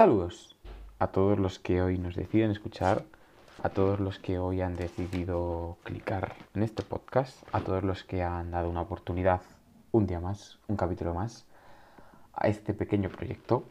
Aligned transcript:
Saludos 0.00 0.56
a 0.98 1.08
todos 1.08 1.38
los 1.38 1.58
que 1.58 1.82
hoy 1.82 1.98
nos 1.98 2.16
deciden 2.16 2.50
escuchar, 2.50 3.04
a 3.62 3.68
todos 3.68 4.00
los 4.00 4.18
que 4.18 4.38
hoy 4.38 4.62
han 4.62 4.74
decidido 4.74 5.76
clicar 5.84 6.36
en 6.54 6.62
este 6.62 6.82
podcast, 6.82 7.36
a 7.52 7.60
todos 7.60 7.84
los 7.84 8.02
que 8.02 8.22
han 8.22 8.50
dado 8.50 8.70
una 8.70 8.80
oportunidad, 8.80 9.42
un 9.92 10.06
día 10.06 10.18
más, 10.18 10.58
un 10.68 10.76
capítulo 10.76 11.12
más, 11.12 11.44
a 12.32 12.48
este 12.48 12.72
pequeño 12.72 13.10
proyecto. 13.10 13.64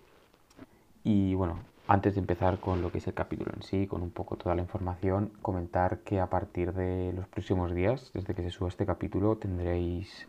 Y 1.03 1.33
bueno, 1.33 1.61
antes 1.87 2.13
de 2.13 2.19
empezar 2.19 2.59
con 2.59 2.83
lo 2.83 2.91
que 2.91 2.99
es 2.99 3.07
el 3.07 3.15
capítulo 3.15 3.51
en 3.55 3.63
sí, 3.63 3.87
con 3.87 4.03
un 4.03 4.11
poco 4.11 4.35
toda 4.37 4.53
la 4.53 4.61
información, 4.61 5.31
comentar 5.41 6.01
que 6.01 6.19
a 6.19 6.29
partir 6.29 6.73
de 6.73 7.11
los 7.11 7.27
próximos 7.27 7.73
días, 7.73 8.11
desde 8.13 8.35
que 8.35 8.43
se 8.43 8.51
suba 8.51 8.69
este 8.69 8.85
capítulo, 8.85 9.37
tendréis 9.37 10.27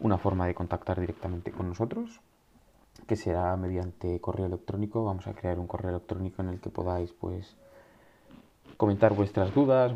una 0.00 0.16
forma 0.16 0.46
de 0.46 0.54
contactar 0.54 0.98
directamente 0.98 1.52
con 1.52 1.68
nosotros, 1.68 2.22
que 3.06 3.16
será 3.16 3.56
mediante 3.56 4.20
correo 4.20 4.46
electrónico. 4.46 5.04
Vamos 5.04 5.26
a 5.26 5.34
crear 5.34 5.58
un 5.58 5.66
correo 5.66 5.90
electrónico 5.90 6.42
en 6.42 6.48
el 6.48 6.60
que 6.60 6.70
podáis 6.70 7.12
pues 7.12 7.56
comentar 8.76 9.14
vuestras 9.14 9.54
dudas, 9.54 9.92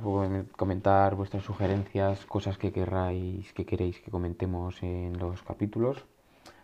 comentar 0.56 1.14
vuestras 1.14 1.44
sugerencias, 1.44 2.24
cosas 2.26 2.58
que 2.58 2.72
queráis, 2.72 3.52
que 3.52 3.64
queréis 3.64 4.00
que 4.00 4.10
comentemos 4.10 4.82
en 4.82 5.18
los 5.18 5.42
capítulos 5.42 6.04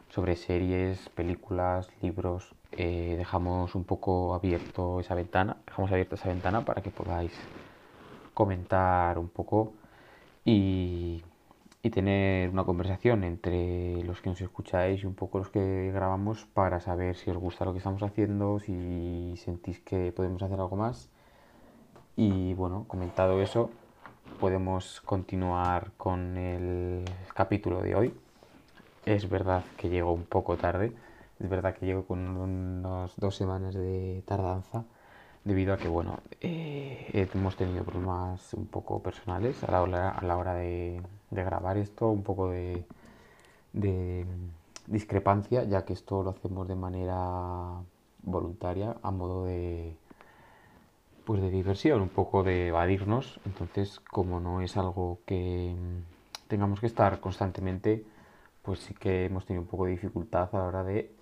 sobre 0.08 0.36
series, 0.36 1.08
películas, 1.10 1.88
libros. 2.00 2.54
Eh, 2.72 3.14
dejamos 3.18 3.74
un 3.74 3.84
poco 3.84 4.34
abierto 4.34 5.00
esa 5.00 5.14
ventana, 5.14 5.56
dejamos 5.66 5.90
abierta 5.90 6.14
esa 6.14 6.28
ventana 6.28 6.64
para 6.64 6.82
que 6.82 6.90
podáis 6.90 7.32
comentar 8.34 9.18
un 9.18 9.28
poco 9.28 9.72
y 10.44 11.22
y 11.82 11.90
tener 11.90 12.50
una 12.50 12.64
conversación 12.64 13.24
entre 13.24 14.02
los 14.04 14.20
que 14.20 14.30
nos 14.30 14.40
escucháis 14.40 15.02
y 15.02 15.06
un 15.06 15.14
poco 15.14 15.38
los 15.38 15.48
que 15.48 15.90
grabamos 15.92 16.46
para 16.54 16.80
saber 16.80 17.16
si 17.16 17.30
os 17.30 17.36
gusta 17.36 17.64
lo 17.64 17.72
que 17.72 17.78
estamos 17.78 18.02
haciendo, 18.04 18.60
si 18.60 19.34
sentís 19.36 19.80
que 19.80 20.12
podemos 20.12 20.42
hacer 20.42 20.60
algo 20.60 20.76
más. 20.76 21.10
Y 22.16 22.54
bueno, 22.54 22.84
comentado 22.86 23.42
eso, 23.42 23.70
podemos 24.38 25.00
continuar 25.00 25.92
con 25.96 26.36
el 26.36 27.04
capítulo 27.34 27.82
de 27.82 27.96
hoy. 27.96 28.14
Es 29.04 29.28
verdad 29.28 29.64
que 29.76 29.88
llego 29.88 30.12
un 30.12 30.24
poco 30.24 30.56
tarde, 30.56 30.92
es 31.40 31.48
verdad 31.50 31.74
que 31.74 31.86
llego 31.86 32.04
con 32.04 32.20
unas 32.36 33.16
dos 33.16 33.34
semanas 33.34 33.74
de 33.74 34.22
tardanza 34.26 34.84
debido 35.44 35.74
a 35.74 35.76
que 35.76 35.88
bueno 35.88 36.20
eh, 36.40 37.28
hemos 37.34 37.56
tenido 37.56 37.82
problemas 37.82 38.54
un 38.54 38.66
poco 38.66 39.02
personales 39.02 39.64
a 39.64 39.72
la 39.72 39.82
hora, 39.82 40.10
a 40.10 40.24
la 40.24 40.36
hora 40.36 40.54
de, 40.54 41.02
grabar 41.32 41.78
esto, 41.78 42.08
un 42.08 42.22
poco 42.22 42.50
de, 42.50 42.84
discrepancia, 44.86 45.64
ya 45.64 45.84
que 45.84 45.92
esto 45.92 46.22
lo 46.22 46.30
hacemos 46.30 46.68
de 46.68 46.74
manera 46.74 47.80
voluntaria, 48.22 48.96
a 49.02 49.10
modo 49.10 49.44
de 49.44 49.96
pues 51.24 51.40
de 51.40 51.50
diversión, 51.50 52.02
un 52.02 52.08
poco 52.08 52.42
de 52.42 52.68
evadirnos. 52.68 53.40
Entonces, 53.46 54.00
como 54.00 54.40
no 54.40 54.60
es 54.60 54.76
algo 54.76 55.20
que 55.24 55.74
tengamos 56.48 56.80
que 56.80 56.86
estar 56.86 57.20
constantemente, 57.20 58.04
pues 58.62 58.80
sí 58.80 58.94
que 58.94 59.26
hemos 59.26 59.46
tenido 59.46 59.62
un 59.62 59.68
poco 59.68 59.84
de 59.84 59.92
dificultad 59.92 60.48
a 60.52 60.58
la 60.58 60.64
hora 60.64 60.84
de 60.84 61.14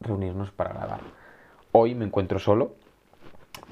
reunirnos 0.00 0.52
para 0.52 0.72
grabar. 0.72 1.00
Hoy 1.72 1.96
me 1.96 2.04
encuentro 2.04 2.38
solo, 2.38 2.76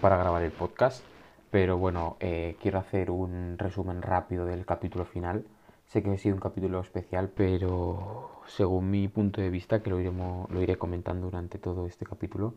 para 0.00 0.16
grabar 0.16 0.42
el 0.42 0.52
podcast. 0.52 1.04
Pero 1.50 1.76
bueno, 1.76 2.16
eh, 2.20 2.56
quiero 2.62 2.78
hacer 2.78 3.10
un 3.10 3.56
resumen 3.58 4.00
rápido 4.00 4.46
del 4.46 4.64
capítulo 4.64 5.04
final. 5.04 5.44
Sé 5.86 6.02
que 6.02 6.10
ha 6.10 6.18
sido 6.18 6.34
un 6.34 6.40
capítulo 6.40 6.80
especial, 6.80 7.28
pero 7.28 8.42
según 8.46 8.90
mi 8.90 9.08
punto 9.08 9.40
de 9.40 9.50
vista, 9.50 9.82
que 9.82 9.90
lo, 9.90 10.00
iremos, 10.00 10.50
lo 10.50 10.62
iré 10.62 10.76
comentando 10.76 11.26
durante 11.26 11.58
todo 11.58 11.86
este 11.86 12.06
capítulo, 12.06 12.54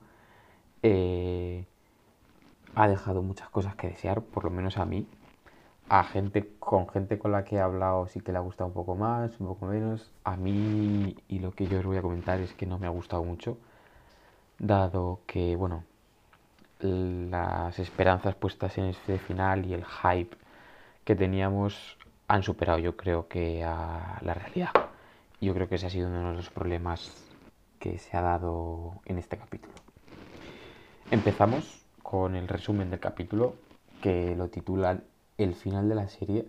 eh, 0.84 1.66
ha 2.75 2.88
dejado 2.88 3.22
muchas 3.22 3.50
cosas 3.50 3.75
que 3.75 3.88
desear, 3.88 4.22
por 4.22 4.44
lo 4.44 4.52
menos 4.52 4.78
a 4.78 4.85
mí. 4.85 5.08
A 5.88 6.03
gente, 6.03 6.50
con 6.59 6.88
gente 6.90 7.19
con 7.19 7.31
la 7.31 7.44
que 7.44 7.58
he 7.58 7.59
hablado 7.59 8.08
sí 8.08 8.19
que 8.22 8.31
le 8.31 8.40
ha 8.40 8.41
gustado 8.41 8.68
un 8.68 8.74
poco 8.74 8.96
más, 8.96 9.40
un 9.40 9.47
poco 9.47 9.68
menos. 9.68 10.12
A 10.24 10.35
mí, 10.35 11.16
y 11.28 11.40
lo 11.40 11.52
que 11.52 11.68
yo 11.68 11.80
os 11.80 11.85
voy 11.85 11.97
a 11.97 12.02
comentar 12.02 12.40
es 12.41 12.53
que 12.53 12.66
no 12.66 12.80
me 12.80 12.88
ha 12.88 12.90
gustado 12.90 13.24
mucho, 13.24 13.58
dado 14.59 15.19
que, 15.28 15.56
bueno, 15.56 15.84
las 16.80 17.80
esperanzas 17.80 18.35
puestas 18.35 18.78
en 18.78 18.85
este 18.85 19.18
final 19.19 19.66
y 19.66 19.74
el 19.74 19.85
hype 19.85 20.35
que 21.03 21.16
teníamos 21.16 21.97
han 22.28 22.44
superado 22.44 22.80
yo 22.80 22.96
creo 22.96 23.28
que 23.28 23.63
a 23.63 24.19
la 24.22 24.34
realidad. 24.34 24.72
Yo 25.41 25.53
creo 25.53 25.68
que 25.68 25.75
ese 25.75 25.88
ha 25.88 25.90
sido 25.90 26.08
uno 26.08 26.30
de 26.30 26.36
los 26.36 26.50
problemas 26.50 27.13
que 27.80 27.97
se 27.97 28.18
ha 28.18 28.22
dado 28.22 28.94
en 29.06 29.18
este 29.18 29.38
capítulo. 29.38 29.74
Empezamos 31.12 31.85
con 32.02 32.35
el 32.35 32.47
resumen 32.47 32.90
del 32.90 33.00
capítulo 33.00 33.56
que 34.02 34.35
lo 34.35 34.50
titulan 34.50 35.03
El 35.38 35.53
final 35.56 35.90
de 35.90 35.96
la 35.96 36.08
serie 36.08 36.47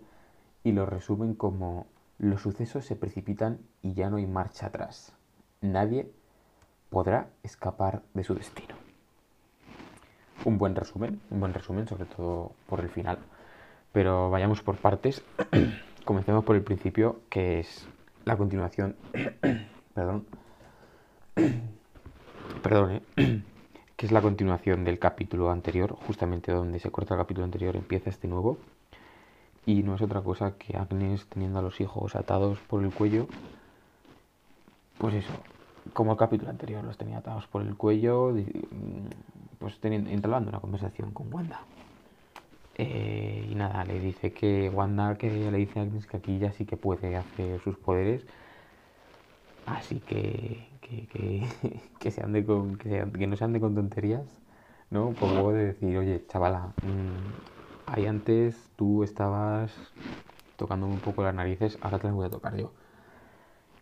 y 0.63 0.71
lo 0.71 0.85
resumen 0.85 1.35
como 1.35 1.87
los 2.17 2.41
sucesos 2.41 2.85
se 2.85 2.95
precipitan 2.95 3.59
y 3.81 3.93
ya 3.93 4.09
no 4.09 4.17
hay 4.17 4.25
marcha 4.25 4.67
atrás. 4.67 5.13
Nadie 5.61 6.11
podrá 6.89 7.27
escapar 7.43 8.01
de 8.13 8.23
su 8.23 8.33
destino 8.33 8.75
un 10.47 10.57
buen 10.57 10.75
resumen, 10.75 11.21
un 11.29 11.39
buen 11.39 11.53
resumen, 11.53 11.87
sobre 11.87 12.05
todo 12.05 12.51
por 12.67 12.79
el 12.79 12.89
final. 12.89 13.19
Pero 13.97 14.29
vayamos 14.29 14.61
por 14.61 14.77
partes. 14.77 15.23
Comencemos 16.05 16.43
por 16.43 16.55
el 16.55 16.61
principio, 16.61 17.21
que 17.31 17.61
es 17.61 17.87
la 18.25 18.37
continuación. 18.37 18.95
perdón. 19.95 20.27
perdón, 22.61 22.91
¿eh? 22.91 23.41
que 23.95 24.05
es 24.05 24.11
la 24.11 24.21
continuación 24.21 24.83
del 24.83 24.99
capítulo 24.99 25.49
anterior, 25.49 25.97
justamente 26.05 26.51
donde 26.51 26.77
se 26.77 26.91
corta 26.91 27.15
el 27.15 27.21
capítulo 27.21 27.45
anterior, 27.45 27.75
empieza 27.75 28.11
este 28.11 28.27
nuevo. 28.27 28.59
Y 29.65 29.81
no 29.81 29.95
es 29.95 30.01
otra 30.03 30.21
cosa 30.21 30.59
que 30.59 30.77
Agnes 30.77 31.25
teniendo 31.25 31.57
a 31.57 31.63
los 31.63 31.81
hijos 31.81 32.15
atados 32.15 32.59
por 32.67 32.83
el 32.83 32.93
cuello. 32.93 33.25
Pues 34.99 35.15
eso, 35.15 35.33
como 35.93 36.11
el 36.11 36.19
capítulo 36.19 36.51
anterior, 36.51 36.83
los 36.83 36.99
tenía 36.99 37.17
atados 37.17 37.47
por 37.47 37.63
el 37.63 37.75
cuello, 37.75 38.31
pues 39.57 39.79
teniendo, 39.79 40.11
entablando 40.11 40.49
una 40.49 40.59
conversación 40.59 41.09
con 41.13 41.33
Wanda. 41.33 41.61
Eh, 42.77 43.47
y 43.49 43.55
nada, 43.55 43.83
le 43.85 43.99
dice 43.99 44.33
que 44.33 44.69
Wanda, 44.69 45.17
que 45.17 45.29
le 45.29 45.57
dice 45.57 45.79
a 45.79 45.83
Agnes 45.83 46.05
que 46.05 46.17
aquí 46.17 46.39
ya 46.39 46.51
sí 46.53 46.65
que 46.65 46.77
puede 46.77 47.15
hacer 47.15 47.59
sus 47.61 47.77
poderes. 47.77 48.25
Así 49.65 49.99
que 49.99 50.67
que, 50.87 51.43
que, 51.99 52.11
se 52.11 52.23
ande 52.23 52.45
con, 52.45 52.77
que, 52.77 53.05
no 53.27 53.35
se 53.35 53.43
ande 53.43 53.59
con 53.59 53.75
tonterías, 53.75 54.25
¿no? 54.89 55.07
Un 55.07 55.15
poco 55.15 55.51
de 55.51 55.67
decir, 55.67 55.97
oye, 55.97 56.25
chavala, 56.27 56.73
mm, 56.83 57.87
ahí 57.87 58.05
antes 58.05 58.69
tú 58.75 59.03
estabas 59.03 59.73
tocándome 60.55 60.93
un 60.93 60.99
poco 60.99 61.23
las 61.23 61.35
narices, 61.35 61.77
ahora 61.81 61.99
te 61.99 62.07
las 62.07 62.15
voy 62.15 62.25
a 62.25 62.29
tocar 62.29 62.55
yo. 62.55 62.71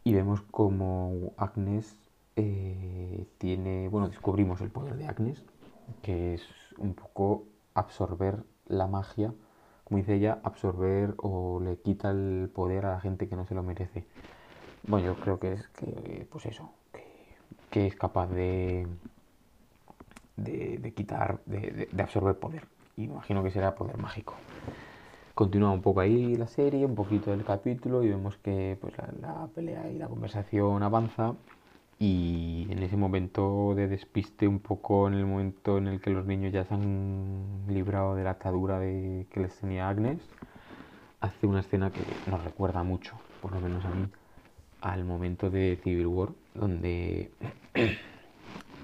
Y 0.04 0.14
vemos 0.14 0.42
como 0.42 1.34
Agnes 1.38 1.98
eh, 2.36 3.28
tiene, 3.38 3.88
bueno, 3.90 4.08
descubrimos 4.10 4.62
el 4.62 4.70
poder 4.70 4.96
de 4.98 5.08
Agnes, 5.08 5.44
que 6.02 6.36
es 6.36 6.44
un 6.78 6.94
poco 6.94 7.46
absorber 7.74 8.44
la 8.68 8.88
magia, 8.88 9.34
como 9.84 10.00
dice 10.00 10.16
ella, 10.16 10.40
absorber 10.44 11.14
o 11.18 11.60
le 11.60 11.78
quita 11.78 12.12
el 12.12 12.50
poder 12.54 12.86
a 12.86 12.94
la 12.94 13.00
gente 13.00 13.28
que 13.28 13.36
no 13.36 13.46
se 13.46 13.56
lo 13.56 13.64
merece. 13.64 14.06
Bueno, 14.88 15.08
yo 15.08 15.16
creo 15.16 15.40
que 15.40 15.54
es 15.54 15.68
que, 15.70 16.28
pues 16.32 16.46
eso, 16.46 16.72
que, 17.70 17.88
es 17.88 17.96
capaz 17.96 18.28
de, 18.28 18.88
de, 20.38 20.94
quitar, 20.96 21.40
de, 21.46 21.90
absorber 22.00 22.38
poder. 22.38 22.68
Y 22.98 23.04
imagino 23.04 23.44
que 23.44 23.52
será 23.52 23.76
poder 23.76 23.98
mágico. 23.98 24.34
Continúa 25.34 25.72
un 25.72 25.82
poco 25.82 26.00
ahí 26.00 26.36
la 26.36 26.48
serie, 26.48 26.86
un 26.86 26.96
poquito 26.96 27.32
del 27.32 27.44
capítulo 27.44 28.04
y 28.04 28.10
vemos 28.10 28.38
que 28.38 28.78
pues, 28.80 28.94
la 29.20 29.48
pelea 29.54 29.90
y 29.90 29.98
la 29.98 30.08
conversación 30.08 30.82
avanza 30.82 31.36
y 32.00 32.68
en 32.70 32.84
ese 32.84 32.98
momento 32.98 33.74
de 33.76 33.88
despiste 33.88 34.48
un 34.48 34.60
poco 34.60 35.08
en 35.08 35.14
el 35.14 35.26
momento 35.26 35.78
en 35.78 35.88
el 35.88 36.02
que 36.02 36.10
los 36.10 36.26
niños 36.26 36.52
ya 36.52 36.66
se 36.66 36.74
han 36.74 37.66
librado 37.68 38.16
de 38.16 38.24
la 38.24 38.32
atadura 38.32 38.80
de 38.80 39.26
que 39.32 39.40
les 39.40 39.56
tenía 39.56 39.88
Agnes 39.88 40.20
hace 41.22 41.48
una 41.48 41.62
escena 41.62 41.92
que 41.92 42.02
nos 42.30 42.44
recuerda 42.44 42.84
mucho 42.84 43.14
por 43.42 43.54
lo 43.54 43.62
menos 43.62 43.86
a 43.86 43.90
mí 43.90 44.08
al 44.82 45.06
momento 45.06 45.50
de 45.50 45.80
Civil 45.84 46.08
War 46.08 46.30
donde 46.54 47.32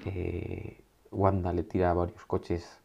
eh, 0.06 0.80
Wanda 1.10 1.52
le 1.52 1.64
tira 1.64 1.92
varios 1.92 2.24
coches 2.24 2.78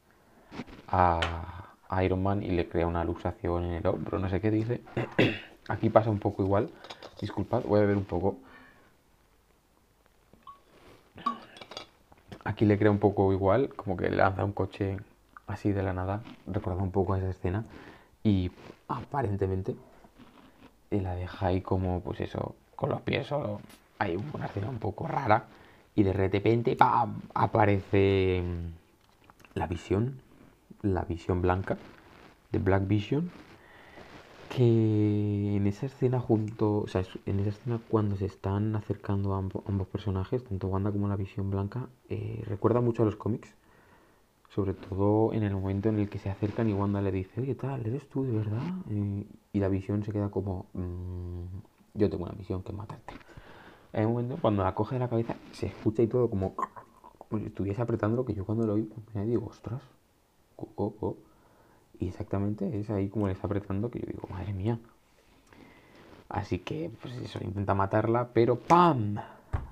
a, 0.87 1.63
Iron 2.03 2.21
Man 2.21 2.43
y 2.43 2.49
le 2.49 2.67
crea 2.67 2.85
una 2.85 3.05
luxación 3.05 3.63
en 3.63 3.71
el 3.75 3.87
hombro 3.87 4.19
no 4.19 4.29
sé 4.29 4.41
qué 4.41 4.51
dice. 4.51 4.81
Aquí 5.69 5.89
pasa 5.89 6.09
un 6.09 6.19
poco 6.19 6.43
igual 6.43 6.69
disculpad 7.21 7.63
voy 7.63 7.79
a 7.79 7.85
ver 7.85 7.95
un 7.95 8.03
poco 8.03 8.39
Aquí 12.57 12.65
le 12.65 12.79
crea 12.79 12.89
un 12.89 12.97
poco 12.97 13.31
igual, 13.31 13.69
como 13.75 13.95
que 13.95 14.09
lanza 14.09 14.43
un 14.43 14.51
coche 14.51 14.97
así 15.45 15.71
de 15.73 15.83
la 15.83 15.93
nada, 15.93 16.23
recuerda 16.47 16.81
un 16.81 16.89
poco 16.89 17.15
esa 17.15 17.29
escena 17.29 17.63
y 18.23 18.49
aparentemente 18.87 19.75
la 20.89 21.13
deja 21.13 21.45
ahí 21.45 21.61
como, 21.61 21.99
pues 22.01 22.19
eso, 22.19 22.55
con 22.75 22.89
los 22.89 23.01
pies 23.01 23.27
solo. 23.27 23.61
Hay 23.99 24.17
una 24.33 24.47
escena 24.47 24.71
un 24.71 24.79
poco 24.79 25.05
rara 25.05 25.45
Y 25.93 26.01
de 26.01 26.13
repente, 26.13 26.75
aparece 27.35 28.41
mm, 28.43 29.59
la 29.59 29.67
visión, 29.67 30.19
la 30.81 31.03
visión 31.03 31.43
blanca, 31.43 31.77
de 32.51 32.57
Black 32.57 32.87
Vision, 32.87 33.29
que 34.49 35.55
en 35.55 35.67
esa 35.67 35.85
escena 35.85 36.19
junto, 36.19 36.79
o 36.79 36.87
sea, 36.87 37.03
en 37.25 37.39
esa 37.39 37.49
escena 37.49 37.79
cuando 37.89 38.15
se 38.15 38.25
están 38.25 38.75
acercando 38.75 39.33
a 39.33 39.37
ambos, 39.37 39.87
personajes, 39.87 40.43
tanto 40.43 40.67
Wanda 40.67 40.91
como 40.91 41.07
la 41.07 41.15
visión 41.15 41.49
blanca, 41.49 41.87
eh, 42.09 42.43
recuerda 42.47 42.81
mucho 42.81 43.03
a 43.03 43.05
los 43.05 43.15
cómics. 43.15 43.53
Sobre 44.49 44.73
todo 44.73 45.33
en 45.33 45.43
el 45.43 45.53
momento 45.53 45.89
en 45.89 45.99
el 45.99 46.09
que 46.09 46.19
se 46.19 46.29
acercan 46.29 46.69
y 46.69 46.73
Wanda 46.73 47.01
le 47.01 47.11
dice, 47.11 47.41
oye, 47.41 47.53
tal, 47.53 47.85
¿eres 47.85 48.07
tú 48.09 48.23
de 48.23 48.31
verdad? 48.31 48.63
Eh, 48.89 49.25
y 49.53 49.59
la 49.59 49.67
visión 49.67 50.03
se 50.03 50.11
queda 50.11 50.29
como, 50.29 50.65
mm, 50.73 51.43
yo 51.95 52.09
tengo 52.09 52.23
una 52.23 52.33
misión 52.33 52.63
que 52.63 52.73
matarte. 52.73 53.13
En 53.93 54.07
un 54.07 54.13
momento, 54.13 54.37
cuando 54.41 54.63
la 54.63 54.73
coge 54.73 54.95
de 54.95 54.99
la 54.99 55.09
cabeza, 55.09 55.35
se 55.51 55.67
escucha 55.67 56.01
y 56.01 56.07
todo 56.07 56.29
como, 56.29 56.55
como 56.55 57.39
si 57.39 57.47
estuviese 57.47 57.81
apretando 57.81 58.17
lo 58.17 58.25
que 58.25 58.33
yo 58.33 58.45
cuando 58.45 58.65
lo 58.65 58.73
oí, 58.73 58.89
me 59.13 59.25
digo, 59.25 59.47
ostras, 59.47 59.81
coco. 60.55 61.17
Y 61.99 62.09
exactamente 62.09 62.79
es 62.79 62.89
ahí 62.89 63.09
como 63.09 63.27
le 63.27 63.33
está 63.33 63.47
apretando 63.47 63.89
que 63.89 63.99
yo 63.99 64.05
digo, 64.07 64.27
madre 64.29 64.53
mía. 64.53 64.79
Así 66.29 66.59
que, 66.59 66.91
pues 67.01 67.15
eso, 67.15 67.39
intenta 67.41 67.73
matarla, 67.73 68.29
pero 68.33 68.57
¡pam! 68.57 69.17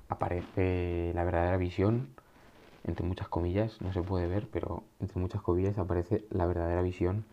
Aparece 0.07 1.11
la 1.13 1.23
verdadera 1.23 1.57
visión, 1.57 2.09
entre 2.85 3.05
muchas 3.05 3.27
comillas, 3.27 3.81
no 3.81 3.91
se 3.91 4.01
puede 4.01 4.27
ver, 4.27 4.47
pero 4.51 4.83
entre 4.99 5.19
muchas 5.19 5.41
comillas 5.41 5.77
aparece 5.77 6.25
la 6.29 6.45
verdadera 6.45 6.81
visión, 6.81 7.25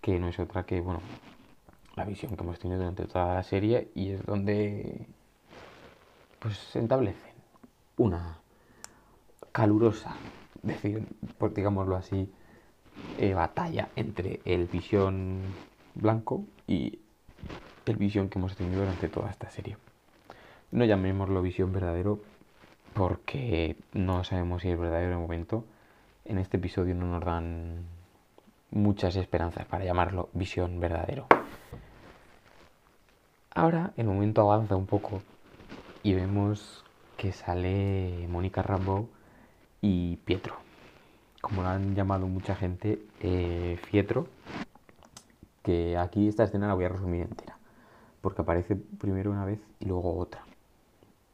que 0.00 0.18
no 0.18 0.28
es 0.28 0.38
otra 0.38 0.64
que, 0.64 0.80
bueno, 0.80 1.00
la 1.96 2.04
visión 2.04 2.36
que 2.36 2.42
hemos 2.42 2.58
tenido 2.58 2.78
durante 2.78 3.06
toda 3.06 3.34
la 3.34 3.42
serie 3.42 3.90
y 3.94 4.10
es 4.10 4.26
donde, 4.26 5.06
pues, 6.40 6.58
se 6.58 6.80
establecen 6.80 7.34
una 7.96 8.38
calurosa, 9.52 10.14
decir, 10.62 11.06
por 11.38 11.54
digámoslo 11.54 11.96
así, 11.96 12.30
eh, 13.18 13.34
batalla 13.34 13.88
entre 13.96 14.40
el 14.44 14.66
visión 14.66 15.40
blanco 15.94 16.44
y 16.66 16.98
el 17.86 17.96
visión 17.96 18.28
que 18.28 18.38
hemos 18.38 18.56
tenido 18.56 18.80
durante 18.80 19.08
toda 19.08 19.30
esta 19.30 19.50
serie. 19.50 19.76
No 20.72 20.84
llamémoslo 20.84 21.42
visión 21.42 21.72
verdadero 21.72 22.20
porque 22.94 23.76
no 23.92 24.24
sabemos 24.24 24.62
si 24.62 24.70
es 24.70 24.78
verdadero 24.78 25.10
de 25.10 25.16
momento. 25.16 25.64
En 26.24 26.38
este 26.38 26.56
episodio 26.56 26.94
no 26.94 27.06
nos 27.06 27.24
dan 27.24 27.84
muchas 28.70 29.16
esperanzas 29.16 29.66
para 29.66 29.84
llamarlo 29.84 30.30
visión 30.32 30.80
verdadero. 30.80 31.26
Ahora 33.54 33.92
el 33.96 34.06
momento 34.06 34.40
avanza 34.40 34.74
un 34.74 34.86
poco 34.86 35.22
y 36.02 36.14
vemos 36.14 36.84
que 37.16 37.32
sale 37.32 38.26
Mónica 38.28 38.62
Rambo 38.62 39.08
y 39.80 40.16
Pietro 40.24 40.64
como 41.44 41.62
lo 41.62 41.68
han 41.68 41.94
llamado 41.94 42.26
mucha 42.26 42.54
gente, 42.54 42.98
eh, 43.20 43.78
Fietro, 43.82 44.26
que 45.62 45.98
aquí 45.98 46.26
esta 46.26 46.44
escena 46.44 46.66
la 46.66 46.72
voy 46.72 46.86
a 46.86 46.88
resumir 46.88 47.20
entera, 47.20 47.58
porque 48.22 48.40
aparece 48.40 48.76
primero 48.76 49.30
una 49.30 49.44
vez 49.44 49.60
y 49.78 49.84
luego 49.84 50.16
otra. 50.16 50.42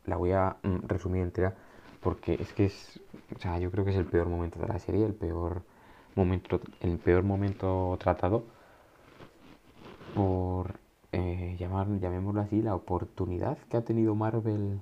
La 0.07 0.17
voy 0.17 0.33
a 0.33 0.57
mm, 0.65 0.89
resumir 0.89 1.23
entera 1.23 1.55
porque 2.01 2.35
es 2.35 2.53
que 2.53 2.65
es, 2.65 3.01
o 3.37 3.39
sea, 3.39 3.61
yo 3.61 3.71
creo 3.71 3.85
que 3.85 3.93
es 3.93 3.97
el 3.97 4.05
peor 4.05 4.29
momento 4.29 4.59
de 4.59 4.67
la 4.67 4.81
serie, 4.81 5.07
el 5.07 5.15
peor 5.15 5.63
momento, 6.17 6.61
el 6.81 6.99
peor 6.99 7.23
momento 7.23 7.97
tratado 8.01 8.43
por 10.17 10.75
eh, 11.13 11.55
llamar, 11.57 11.87
llamémoslo 12.01 12.41
así, 12.41 12.63
la 12.63 12.75
oportunidad 12.75 13.59
que 13.71 13.77
ha 13.77 13.83
tenido 13.83 14.17
Marvel 14.17 14.81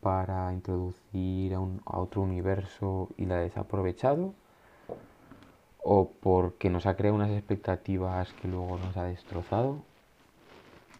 para 0.00 0.52
introducir 0.52 1.54
a, 1.54 1.60
un, 1.60 1.80
a 1.86 2.00
otro 2.00 2.22
universo 2.22 3.10
y 3.16 3.26
la 3.26 3.36
ha 3.36 3.40
desaprovechado 3.40 4.34
o 5.84 6.10
porque 6.10 6.70
nos 6.70 6.86
ha 6.86 6.96
creado 6.96 7.14
unas 7.14 7.30
expectativas 7.30 8.32
que 8.32 8.48
luego 8.48 8.78
nos 8.78 8.96
ha 8.96 9.04
destrozado. 9.04 9.82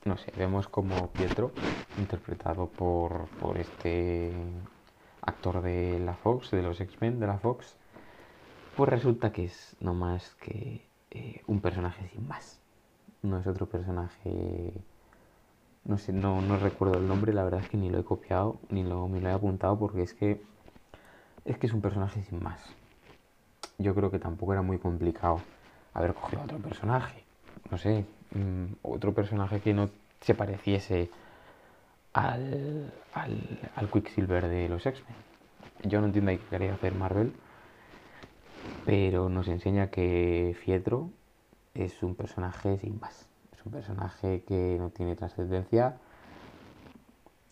No 0.04 0.18
sé, 0.18 0.30
vemos 0.36 0.68
como 0.68 1.08
Pietro, 1.08 1.52
interpretado 1.98 2.66
por, 2.66 3.26
por 3.40 3.56
este 3.56 4.30
actor 5.22 5.62
de 5.62 5.98
la 6.00 6.12
Fox, 6.12 6.50
de 6.50 6.62
los 6.62 6.78
X-Men 6.82 7.18
de 7.18 7.26
la 7.26 7.38
Fox, 7.38 7.76
pues 8.76 8.90
resulta 8.90 9.32
que 9.32 9.46
es 9.46 9.74
no 9.80 9.94
más 9.94 10.34
que 10.34 10.86
eh, 11.10 11.40
un 11.46 11.60
personaje 11.60 12.06
sin 12.08 12.28
más. 12.28 12.60
No 13.22 13.38
es 13.38 13.46
otro 13.46 13.66
personaje, 13.66 14.74
no 15.86 15.96
sé, 15.96 16.12
no, 16.12 16.42
no 16.42 16.58
recuerdo 16.58 16.98
el 16.98 17.08
nombre, 17.08 17.32
la 17.32 17.42
verdad 17.42 17.60
es 17.60 17.70
que 17.70 17.78
ni 17.78 17.88
lo 17.88 17.98
he 17.98 18.04
copiado, 18.04 18.58
ni 18.68 18.84
lo, 18.84 19.08
ni 19.08 19.20
lo 19.20 19.30
he 19.30 19.32
apuntado 19.32 19.78
porque 19.78 20.02
es 20.02 20.12
que 20.12 20.42
es 21.46 21.56
que 21.56 21.66
es 21.66 21.72
un 21.72 21.80
personaje 21.80 22.22
sin 22.22 22.42
más 22.42 22.60
yo 23.78 23.94
creo 23.94 24.10
que 24.10 24.18
tampoco 24.18 24.52
era 24.52 24.62
muy 24.62 24.78
complicado 24.78 25.40
haber 25.92 26.14
cogido 26.14 26.42
otro 26.42 26.58
personaje. 26.58 27.24
No 27.70 27.78
sé, 27.78 28.04
mm, 28.32 28.74
otro 28.82 29.12
personaje 29.14 29.60
que 29.60 29.74
no 29.74 29.90
se 30.20 30.34
pareciese 30.34 31.10
al, 32.12 32.92
al, 33.14 33.90
Quicksilver 33.90 34.48
de 34.48 34.68
los 34.68 34.86
X-Men. 34.86 35.16
Yo 35.90 36.00
no 36.00 36.06
entiendo 36.06 36.30
qué 36.32 36.38
quería 36.50 36.74
hacer 36.74 36.94
Marvel, 36.94 37.32
pero 38.86 39.28
nos 39.28 39.48
enseña 39.48 39.90
que 39.90 40.56
Fietro 40.64 41.10
es 41.74 42.02
un 42.02 42.14
personaje 42.14 42.78
sin 42.78 42.98
más. 43.00 43.26
Es 43.52 43.64
un 43.66 43.72
personaje 43.72 44.44
que 44.46 44.76
no 44.78 44.90
tiene 44.90 45.16
trascendencia 45.16 45.96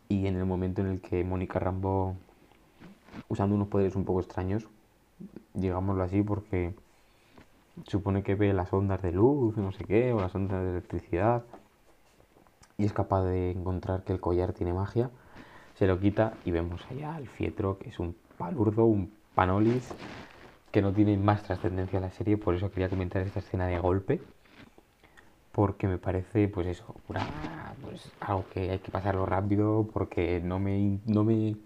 y 0.09 0.27
en 0.27 0.37
el 0.37 0.45
momento 0.45 0.81
en 0.83 0.89
el 0.89 1.01
que 1.01 1.25
Mónica 1.25 1.59
Rambo, 1.59 2.17
usando 3.29 3.55
unos 3.55 3.69
poderes 3.69 3.97
un 3.97 4.05
poco 4.05 4.21
extraños, 4.21 4.69
digámoslo 5.55 6.03
así, 6.03 6.23
porque 6.23 6.75
supone 7.87 8.23
que 8.23 8.35
ve 8.35 8.53
las 8.53 8.73
ondas 8.73 9.03
de 9.03 9.13
luz, 9.13 9.57
no 9.57 9.73
sé 9.73 9.85
qué, 9.85 10.13
o 10.13 10.21
las 10.21 10.35
ondas 10.35 10.63
de 10.63 10.71
electricidad, 10.71 11.45
y 12.79 12.85
es 12.85 12.93
capaz 12.93 13.25
de 13.25 13.51
encontrar 13.51 14.05
que 14.05 14.13
el 14.13 14.21
collar 14.21 14.53
tiene 14.53 14.73
magia, 14.73 15.11
se 15.75 15.87
lo 15.87 15.99
quita 15.99 16.35
y 16.45 16.51
vemos 16.51 16.85
allá 16.91 17.15
al 17.15 17.27
Fietro, 17.27 17.79
que 17.79 17.89
es 17.89 17.99
un 17.99 18.15
palurdo, 18.39 18.85
un 18.85 19.13
panolis, 19.35 19.95
que 20.71 20.83
no 20.83 20.93
tiene 20.93 21.17
más 21.19 21.43
trascendencia 21.43 21.99
en 21.99 22.03
la 22.03 22.11
serie, 22.11 22.37
por 22.37 22.55
eso 22.55 22.71
quería 22.71 22.89
comentar 22.89 23.23
esta 23.23 23.41
escena 23.41 23.67
de 23.67 23.79
golpe, 23.79 24.21
porque 25.53 25.87
me 25.87 25.99
parece, 25.99 26.49
pues 26.49 26.67
eso, 26.67 26.95
pues 27.07 27.23
algo 28.21 28.45
que 28.53 28.71
hay 28.71 28.79
que 28.79 28.91
pasarlo 28.91 29.27
rápido, 29.27 29.87
porque 29.93 30.41
no 30.41 30.59
me, 30.59 30.99
no 31.05 31.25
me, 31.25 31.57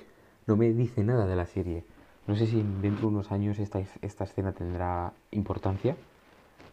no 0.46 0.56
me 0.56 0.72
dice 0.72 1.04
nada 1.04 1.26
de 1.26 1.36
la 1.36 1.46
serie 1.46 1.84
no 2.26 2.35
sé 2.35 2.47
si 2.47 2.62
dentro 2.83 3.02
de 3.02 3.14
unos 3.14 3.33
años 3.33 3.59
esta, 3.59 3.80
esta 4.02 4.25
escena 4.25 4.52
tendrá 4.52 5.12
importancia, 5.30 5.97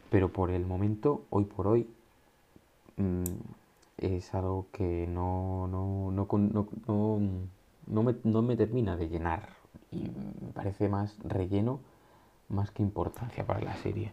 pero 0.10 0.29
por 0.29 0.51
el 0.51 0.65
momento, 0.65 1.24
hoy 1.29 1.45
por 1.45 1.67
hoy, 1.67 1.88
mm, 2.98 3.24
es 3.98 4.33
algo 4.33 4.67
que 4.72 5.07
no, 5.07 5.67
no, 5.67 6.12
no, 6.12 8.03
me, 8.03 8.15
no 8.24 8.41
me 8.41 8.55
termina 8.55 8.98
de 8.98 9.10
llenar 9.10 9.50
y 9.91 10.12
me 10.41 10.51
parece 10.53 10.89
más 10.89 11.17
relleno 11.24 11.79
más 12.50 12.72
que 12.72 12.83
importancia 12.83 13.45
para 13.45 13.62
la 13.62 13.75
serie. 13.77 14.12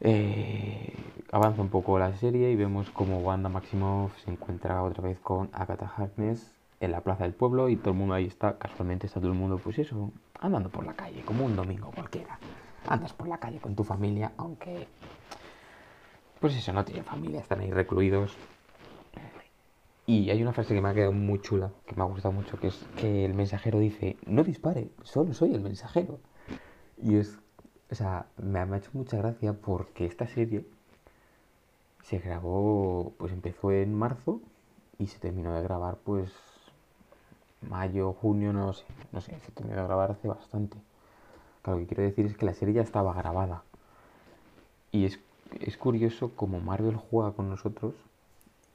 Eh, 0.00 0.92
avanza 1.30 1.62
un 1.62 1.68
poco 1.68 1.98
la 1.98 2.14
serie 2.16 2.50
y 2.50 2.56
vemos 2.56 2.90
como 2.90 3.18
Wanda 3.20 3.48
Maximoff 3.48 4.16
se 4.24 4.32
encuentra 4.32 4.82
otra 4.82 5.02
vez 5.04 5.18
con 5.20 5.48
Agatha 5.52 5.92
Harkness 5.96 6.61
en 6.82 6.90
la 6.90 7.00
plaza 7.00 7.22
del 7.22 7.32
pueblo 7.32 7.68
y 7.68 7.76
todo 7.76 7.90
el 7.90 7.96
mundo 7.96 8.14
ahí 8.14 8.26
está, 8.26 8.58
casualmente 8.58 9.06
está 9.06 9.20
todo 9.20 9.30
el 9.30 9.38
mundo, 9.38 9.58
pues 9.62 9.78
eso, 9.78 10.10
andando 10.40 10.68
por 10.68 10.84
la 10.84 10.94
calle, 10.94 11.22
como 11.22 11.44
un 11.44 11.54
domingo 11.54 11.92
cualquiera. 11.94 12.38
Andas 12.88 13.12
por 13.12 13.28
la 13.28 13.38
calle 13.38 13.60
con 13.60 13.76
tu 13.76 13.84
familia, 13.84 14.32
aunque, 14.36 14.88
pues 16.40 16.56
eso, 16.56 16.72
no 16.72 16.84
tienen 16.84 17.04
familia, 17.04 17.40
están 17.40 17.60
ahí 17.60 17.70
recluidos. 17.70 18.36
Y 20.06 20.30
hay 20.30 20.42
una 20.42 20.52
frase 20.52 20.74
que 20.74 20.80
me 20.80 20.88
ha 20.88 20.94
quedado 20.94 21.12
muy 21.12 21.40
chula, 21.40 21.70
que 21.86 21.94
me 21.94 22.02
ha 22.02 22.06
gustado 22.06 22.32
mucho, 22.32 22.58
que 22.58 22.66
es 22.66 22.84
que 22.96 23.24
el 23.24 23.34
mensajero 23.34 23.78
dice, 23.78 24.16
no 24.26 24.42
dispare, 24.42 24.90
solo 25.04 25.32
soy 25.32 25.54
el 25.54 25.60
mensajero. 25.60 26.18
Y 27.00 27.14
es, 27.14 27.38
o 27.92 27.94
sea, 27.94 28.26
me 28.36 28.58
ha 28.58 28.76
hecho 28.76 28.90
mucha 28.92 29.16
gracia 29.18 29.52
porque 29.52 30.04
esta 30.04 30.26
serie 30.26 30.66
se 32.02 32.18
grabó, 32.18 33.14
pues 33.18 33.32
empezó 33.32 33.70
en 33.70 33.94
marzo 33.94 34.40
y 34.98 35.06
se 35.06 35.20
terminó 35.20 35.54
de 35.54 35.62
grabar 35.62 35.98
pues 36.02 36.32
mayo, 37.68 38.12
junio, 38.12 38.52
no 38.52 38.72
sé, 38.72 38.84
no 39.12 39.20
sé, 39.20 39.38
se 39.40 39.52
terminó 39.52 39.80
de 39.80 39.84
grabar 39.84 40.12
hace 40.12 40.28
bastante. 40.28 40.76
lo 41.64 41.78
que 41.78 41.86
quiero 41.86 42.02
decir 42.02 42.26
es 42.26 42.36
que 42.36 42.46
la 42.46 42.54
serie 42.54 42.74
ya 42.74 42.82
estaba 42.82 43.14
grabada. 43.14 43.62
Y 44.90 45.06
es, 45.06 45.20
es 45.60 45.76
curioso 45.76 46.32
como 46.36 46.60
Marvel 46.60 46.96
juega 46.96 47.32
con 47.32 47.48
nosotros 47.48 47.94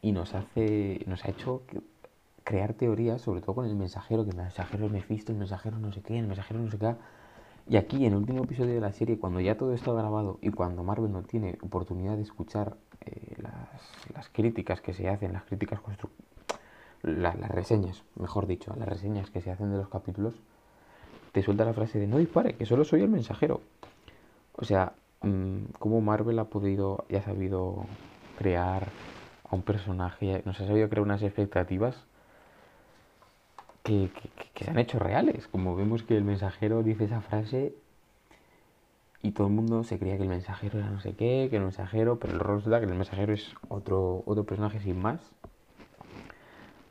y 0.01 0.11
nos 0.11 0.33
hace, 0.33 1.03
nos 1.05 1.25
ha 1.25 1.29
hecho 1.29 1.61
crear 2.43 2.73
teorías, 2.73 3.21
sobre 3.21 3.41
todo 3.41 3.55
con 3.55 3.65
el 3.65 3.75
mensajero, 3.75 4.23
que 4.23 4.31
el 4.31 4.37
mensajero 4.37 4.85
es 4.85 4.91
Mephisto, 4.91 5.31
el 5.33 5.37
mensajero 5.37 5.77
no 5.79 5.91
sé 5.91 6.01
qué, 6.01 6.17
el 6.17 6.27
mensajero 6.27 6.59
no 6.59 6.71
sé 6.71 6.77
qué. 6.77 6.95
Y 7.69 7.75
aquí, 7.75 8.05
en 8.05 8.13
el 8.13 8.19
último 8.19 8.45
episodio 8.45 8.73
de 8.75 8.79
la 8.79 8.93
serie, 8.93 9.19
cuando 9.19 9.41
ya 9.41 9.57
todo 9.57 9.73
está 9.73 9.91
grabado 9.91 10.39
y 10.41 10.51
cuando 10.51 10.83
Marvel 10.83 11.11
no 11.11 11.23
tiene 11.23 11.57
oportunidad 11.61 12.15
de 12.15 12.21
escuchar 12.21 12.77
eh, 13.01 13.35
las, 13.41 13.81
las, 14.15 14.29
críticas 14.29 14.79
que 14.79 14.93
se 14.93 15.09
hacen, 15.09 15.33
las 15.33 15.43
críticas 15.43 15.81
las 17.03 17.35
reseñas, 17.49 18.03
mejor 18.15 18.47
dicho, 18.47 18.73
las 18.77 18.87
reseñas 18.87 19.29
que 19.29 19.41
se 19.41 19.51
hacen 19.51 19.71
de 19.71 19.77
los 19.77 19.89
capítulos, 19.89 20.33
te 21.31 21.43
suelta 21.43 21.65
la 21.65 21.73
frase 21.73 21.99
de 21.99 22.07
no 22.07 22.17
dispare, 22.17 22.55
que 22.55 22.65
solo 22.65 22.83
soy 22.83 23.01
el 23.01 23.09
mensajero. 23.09 23.61
O 24.53 24.65
sea, 24.65 24.93
mm, 25.21 25.65
cómo 25.79 26.01
Marvel 26.01 26.39
ha 26.39 26.45
podido 26.45 27.05
y 27.09 27.15
ha 27.15 27.21
sabido 27.21 27.85
crear 28.37 28.87
a 29.49 29.55
un 29.55 29.61
personaje, 29.61 30.41
nos 30.45 30.59
ha 30.59 30.67
sabido 30.67 30.89
crear 30.89 31.03
unas 31.03 31.21
expectativas 31.21 32.05
que, 33.83 34.09
se 34.55 34.69
han 34.69 34.79
hecho 34.79 34.99
reales. 34.99 35.47
Como 35.47 35.75
vemos 35.75 36.03
que 36.03 36.17
el 36.17 36.23
mensajero 36.23 36.83
dice 36.83 37.05
esa 37.05 37.21
frase 37.21 37.73
y 39.21 39.31
todo 39.31 39.47
el 39.47 39.53
mundo 39.53 39.83
se 39.83 39.97
creía 39.97 40.17
que 40.17 40.23
el 40.23 40.29
mensajero 40.29 40.79
era 40.79 40.89
no 40.89 40.99
sé 40.99 41.13
qué, 41.13 41.47
que 41.49 41.57
el 41.57 41.63
mensajero, 41.63 42.19
pero 42.19 42.33
el 42.33 42.39
resulta 42.39 42.79
que 42.79 42.85
el 42.85 42.93
mensajero 42.95 43.33
es 43.33 43.53
otro, 43.69 44.23
otro 44.25 44.43
personaje 44.43 44.79
sin 44.79 45.01
más. 45.01 45.21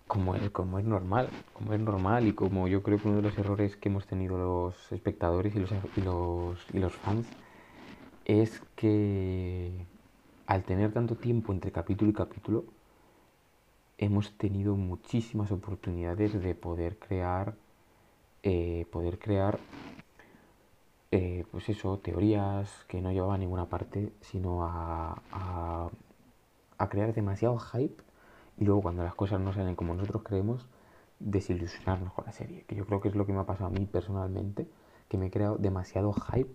Como 0.06 0.36
es, 0.36 0.50
como 0.50 0.78
es 0.78 0.84
normal, 0.84 1.28
como 1.52 1.72
es 1.72 1.80
normal 1.80 2.26
y 2.28 2.32
como 2.32 2.68
yo 2.68 2.82
creo 2.82 2.98
que 2.98 3.08
uno 3.08 3.16
de 3.18 3.22
los 3.22 3.38
errores 3.38 3.76
que 3.76 3.88
hemos 3.88 4.06
tenido 4.06 4.38
los 4.38 4.92
espectadores 4.92 5.54
y 5.56 5.60
los, 5.60 5.72
y 5.96 6.00
los, 6.00 6.66
y 6.72 6.78
los 6.78 6.92
fans 6.94 7.26
es 8.24 8.62
que 8.76 9.72
al 10.46 10.62
tener 10.64 10.92
tanto 10.92 11.16
tiempo 11.16 11.52
entre 11.52 11.72
capítulo 11.72 12.10
y 12.10 12.14
capítulo, 12.14 12.64
hemos 13.98 14.36
tenido 14.36 14.76
muchísimas 14.76 15.50
oportunidades 15.52 16.40
de 16.40 16.54
poder 16.54 16.98
crear, 16.98 17.54
eh, 18.42 18.86
poder 18.92 19.18
crear, 19.18 19.58
eh, 21.10 21.44
pues 21.50 21.68
eso, 21.68 21.98
teorías 21.98 22.84
que 22.88 23.00
no 23.00 23.12
llevaban 23.12 23.36
a 23.36 23.38
ninguna 23.38 23.66
parte, 23.66 24.12
sino 24.20 24.64
a, 24.64 25.22
a, 25.32 25.90
a, 26.78 26.88
crear 26.88 27.14
demasiado 27.14 27.58
hype 27.58 28.02
y 28.58 28.64
luego 28.64 28.82
cuando 28.82 29.04
las 29.04 29.14
cosas 29.14 29.40
no 29.40 29.52
salen 29.52 29.76
como 29.76 29.94
nosotros 29.94 30.22
creemos, 30.22 30.66
desilusionarnos 31.18 32.12
con 32.12 32.24
la 32.26 32.32
serie. 32.32 32.64
Que 32.66 32.74
yo 32.74 32.86
creo 32.86 33.00
que 33.00 33.08
es 33.08 33.14
lo 33.14 33.26
que 33.26 33.32
me 33.32 33.40
ha 33.40 33.46
pasado 33.46 33.68
a 33.68 33.70
mí 33.70 33.86
personalmente, 33.86 34.68
que 35.08 35.18
me 35.18 35.26
he 35.26 35.30
creado 35.30 35.56
demasiado 35.56 36.12
hype 36.12 36.54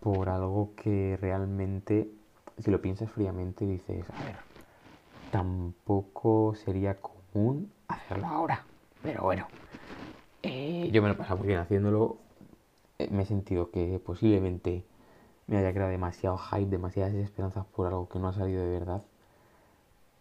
por 0.00 0.28
algo 0.28 0.72
que 0.76 1.18
realmente 1.20 2.10
si 2.58 2.70
lo 2.70 2.80
piensas 2.80 3.10
fríamente, 3.10 3.66
dices, 3.66 4.04
a 4.10 4.24
ver, 4.24 4.36
tampoco 5.30 6.54
sería 6.54 6.98
común 7.00 7.72
hacerlo 7.88 8.26
ahora. 8.26 8.64
Pero 9.02 9.22
bueno, 9.22 9.46
eh, 10.42 10.88
yo 10.92 11.02
me 11.02 11.08
lo 11.08 11.14
he 11.14 11.16
pasado 11.16 11.38
muy 11.38 11.48
bien 11.48 11.60
haciéndolo. 11.60 12.18
Eh, 12.98 13.08
me 13.10 13.22
he 13.22 13.26
sentido 13.26 13.70
que 13.70 14.00
posiblemente 14.04 14.84
me 15.46 15.58
haya 15.58 15.72
creado 15.72 15.90
demasiado 15.90 16.38
hype, 16.38 16.66
demasiadas 16.66 17.14
esperanzas 17.14 17.64
por 17.66 17.86
algo 17.86 18.08
que 18.08 18.18
no 18.18 18.28
ha 18.28 18.32
salido 18.32 18.62
de 18.62 18.70
verdad. 18.70 19.02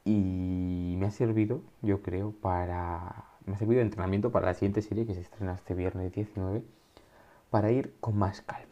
Y 0.03 0.95
me 0.97 1.07
ha 1.07 1.11
servido, 1.11 1.61
yo 1.81 2.01
creo, 2.01 2.31
para. 2.31 3.25
Me 3.45 3.55
ha 3.55 3.57
servido 3.57 3.79
de 3.79 3.85
entrenamiento 3.85 4.31
para 4.31 4.47
la 4.47 4.53
siguiente 4.53 4.81
serie 4.81 5.05
que 5.05 5.15
se 5.15 5.21
estrena 5.21 5.53
este 5.53 5.73
viernes 5.73 6.11
19, 6.13 6.63
para 7.49 7.71
ir 7.71 7.95
con 7.99 8.17
más 8.17 8.41
calma 8.41 8.71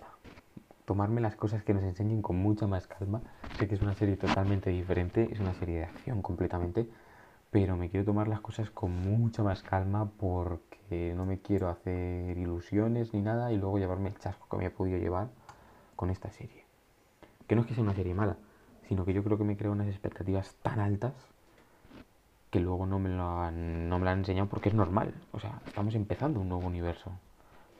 tomarme 0.89 1.21
las 1.21 1.35
cosas 1.35 1.63
que 1.63 1.75
nos 1.75 1.83
enseñen 1.83 2.23
con 2.23 2.37
mucha 2.37 2.65
más 2.65 2.87
calma. 2.87 3.21
Sé 3.59 3.67
que 3.67 3.75
es 3.75 3.81
una 3.83 3.93
serie 3.93 4.17
totalmente 4.17 4.71
diferente, 4.71 5.29
es 5.31 5.39
una 5.39 5.53
serie 5.53 5.77
de 5.77 5.83
acción 5.83 6.23
completamente, 6.23 6.89
pero 7.51 7.77
me 7.77 7.91
quiero 7.91 8.07
tomar 8.07 8.27
las 8.27 8.41
cosas 8.41 8.71
con 8.71 8.91
mucha 8.91 9.43
más 9.43 9.61
calma 9.61 10.09
porque 10.19 11.13
no 11.15 11.27
me 11.27 11.37
quiero 11.37 11.69
hacer 11.69 12.35
ilusiones 12.39 13.13
ni 13.13 13.21
nada 13.21 13.51
y 13.51 13.57
luego 13.57 13.77
llevarme 13.77 14.09
el 14.09 14.17
chasco 14.17 14.47
que 14.49 14.57
me 14.57 14.65
he 14.65 14.69
podido 14.71 14.97
llevar 14.97 15.27
con 15.95 16.09
esta 16.09 16.31
serie. 16.31 16.65
Que 17.45 17.53
no 17.53 17.61
es 17.61 17.67
que 17.67 17.75
sea 17.75 17.83
una 17.83 17.93
serie 17.93 18.15
mala, 18.15 18.37
sino 18.89 19.05
que 19.05 19.13
yo 19.13 19.23
creo 19.23 19.37
que 19.37 19.43
me 19.43 19.55
creo 19.55 19.71
unas 19.71 19.87
expectativas 19.87 20.55
tan 20.63 20.79
altas 20.79 21.13
que 22.49 22.59
luego 22.59 22.87
no 22.87 22.97
me, 22.97 23.09
lo 23.09 23.39
han, 23.39 23.87
no 23.87 23.99
me 23.99 24.05
lo 24.05 24.09
han 24.09 24.19
enseñado 24.19 24.49
porque 24.49 24.69
es 24.69 24.75
normal. 24.75 25.13
O 25.31 25.39
sea, 25.39 25.61
estamos 25.67 25.93
empezando 25.93 26.39
un 26.39 26.49
nuevo 26.49 26.65
universo. 26.65 27.11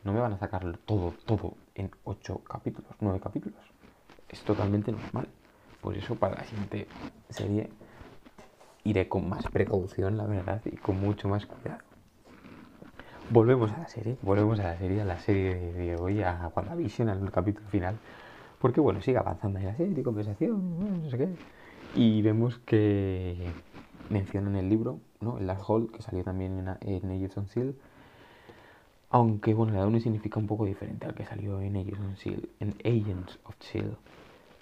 No 0.04 0.14
me 0.14 0.20
van 0.20 0.34
a 0.34 0.38
sacar 0.38 0.78
todo, 0.86 1.16
todo 1.26 1.56
en 1.74 1.90
ocho 2.04 2.44
capítulos, 2.44 2.92
nueve 3.00 3.20
capítulos. 3.20 3.60
Es 4.30 4.44
totalmente 4.44 4.92
normal. 4.92 5.28
Por 5.82 5.98
eso 5.98 6.14
para 6.14 6.36
la 6.36 6.44
siguiente 6.44 6.88
serie 7.30 7.72
iré 8.84 9.10
con 9.10 9.28
más 9.28 9.48
precaución, 9.48 10.16
la 10.16 10.28
verdad, 10.28 10.62
y 10.66 10.78
con 10.78 11.02
mucho 11.02 11.28
más 11.28 11.48
cuidado. 11.48 11.82
Volvemos 13.32 13.72
a 13.72 13.80
la 13.80 13.88
serie, 13.88 14.18
volvemos 14.22 14.60
a 14.60 14.64
la 14.64 14.78
serie, 14.78 15.02
a 15.02 15.06
la 15.06 15.20
serie 15.20 15.56
de 15.56 15.96
hoy, 15.96 16.22
a 16.22 16.52
WandaVision, 16.56 17.10
al 17.10 17.32
capítulo 17.32 17.68
final. 17.70 17.98
Porque 18.60 18.82
bueno, 18.82 19.02
sigue 19.02 19.18
avanzando 19.18 19.60
en 19.60 19.66
la 19.66 19.76
serie, 19.76 20.04
conversación, 20.04 21.04
no 21.04 21.10
sé 21.10 21.18
qué. 21.18 21.30
Y 21.96 22.22
vemos 22.22 22.60
que 22.60 23.38
mencionan 24.10 24.56
el 24.56 24.70
libro, 24.70 25.00
¿no? 25.22 25.38
El 25.38 25.48
Last 25.48 25.64
Hall, 25.68 25.92
que 25.92 26.02
salió 26.02 26.24
también 26.24 26.78
en, 26.82 27.12
en 27.12 27.32
on 27.36 27.48
Seal 27.48 27.76
aunque 29.10 29.54
bueno, 29.54 29.74
le 29.74 29.80
da 29.80 29.88
un 29.88 30.00
significado 30.00 30.42
un 30.42 30.48
poco 30.48 30.66
diferente 30.66 31.06
al 31.08 31.16
que 31.16 31.26
salió 31.26 31.60
en 31.62 31.76
Agents, 31.78 32.26
en 32.60 32.76
Agents 32.86 33.40
of 33.44 33.56
Shield. 33.60 33.98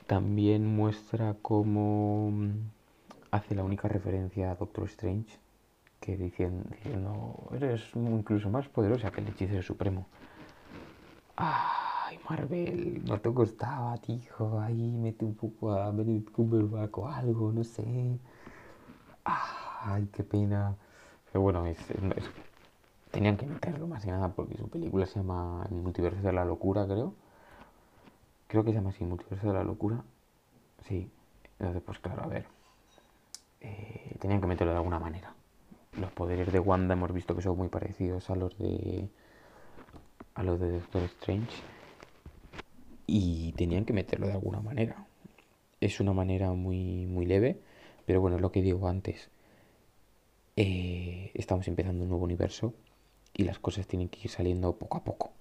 También 0.08 0.66
muestra 0.66 1.36
cómo 1.42 2.32
mm, 2.32 2.52
hace 3.32 3.56
la 3.56 3.64
única 3.64 3.90
referencia 3.90 4.52
a 4.52 4.56
Doctor 4.56 4.86
Strange, 4.86 5.38
que 6.00 6.16
diciendo, 6.16 6.64
diciendo 6.72 7.50
eres 7.54 7.84
incluso 7.96 8.50
más 8.50 8.70
poderosa 8.70 9.12
que 9.12 9.22
el 9.22 9.28
hechicero 9.28 9.62
supremo. 9.62 10.08
Ay, 11.36 11.87
Marvel, 12.30 13.04
no 13.06 13.20
te 13.22 13.34
costaba, 13.34 13.96
hijo, 14.08 14.60
ahí 14.60 14.98
mete 14.98 15.24
un 15.24 15.36
poco 15.36 15.72
a 15.72 15.92
Benedict 15.92 16.32
Cumberbatch 16.32 16.98
o 16.98 17.08
algo, 17.08 17.54
no 17.54 17.64
sé. 17.64 18.20
Ay, 19.24 20.08
qué 20.12 20.24
pena. 20.24 20.76
Pero 21.32 21.42
bueno, 21.42 21.64
tenían 23.12 23.38
que 23.38 23.46
meterlo 23.46 23.88
más 23.88 24.04
que 24.04 24.12
nada 24.12 24.30
porque 24.30 24.58
su 24.58 24.68
película 24.70 25.06
se 25.06 25.20
llama 25.20 25.66
El 25.70 25.78
multiverso 25.78 26.22
de 26.22 26.34
la 26.34 26.44
locura, 26.44 26.86
creo. 26.86 27.14
Creo 28.48 28.64
que 28.64 28.72
se 28.72 28.78
llama 28.78 28.90
así, 28.90 29.06
Multiverso 29.06 29.48
de 29.48 29.54
la 29.54 29.64
locura. 29.64 30.04
Sí. 30.88 31.10
Entonces, 31.60 31.82
pues 31.86 32.00
claro, 32.00 32.24
a 32.24 32.28
ver. 32.28 32.46
Eh, 33.62 34.16
tenían 34.20 34.42
que 34.42 34.48
meterlo 34.48 34.74
de 34.74 34.78
alguna 34.78 35.00
manera. 35.00 35.34
Los 36.00 36.12
poderes 36.12 36.52
de 36.52 36.60
Wanda 36.60 36.94
hemos 36.94 37.14
visto 37.14 37.36
que 37.36 37.42
son 37.42 37.58
muy 37.58 37.70
parecidos 37.70 38.30
a 38.30 38.36
los 38.36 38.58
de. 38.58 39.10
a 40.36 40.44
los 40.44 40.60
de 40.60 40.72
Doctor 40.74 41.04
Strange. 41.04 41.77
Y 43.08 43.54
tenían 43.54 43.86
que 43.86 43.94
meterlo 43.94 44.28
de 44.28 44.34
alguna 44.34 44.60
manera. 44.62 45.08
Es 45.82 46.00
una 46.00 46.14
manera 46.14 46.52
muy, 46.54 47.08
muy 47.08 47.26
leve. 47.26 47.60
Pero 48.06 48.22
bueno, 48.22 48.36
es 48.36 48.42
lo 48.42 48.52
que 48.52 48.62
digo 48.62 48.88
antes. 48.88 49.30
Eh, 50.56 51.32
estamos 51.34 51.68
empezando 51.68 52.04
un 52.04 52.10
nuevo 52.10 52.26
universo 52.26 52.74
y 53.34 53.44
las 53.44 53.60
cosas 53.60 53.88
tienen 53.88 54.10
que 54.10 54.20
ir 54.24 54.30
saliendo 54.30 54.78
poco 54.78 54.98
a 54.98 55.04
poco. 55.04 55.32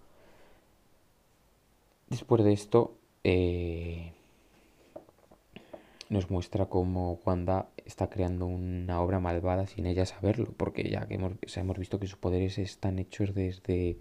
Después 2.08 2.44
de 2.44 2.52
esto, 2.52 2.96
eh, 3.24 4.12
nos 6.08 6.30
muestra 6.30 6.66
cómo 6.66 7.18
Wanda 7.24 7.68
está 7.84 8.08
creando 8.08 8.46
una 8.46 9.00
obra 9.00 9.18
malvada 9.18 9.66
sin 9.66 9.86
ella 9.86 10.06
saberlo, 10.06 10.52
porque 10.56 10.88
ya 10.88 11.06
que 11.06 11.14
hemos, 11.14 11.32
hemos 11.56 11.78
visto 11.78 11.98
que 11.98 12.06
sus 12.06 12.18
poderes 12.18 12.58
están 12.58 12.98
hechos 12.98 13.34
desde, 13.34 13.98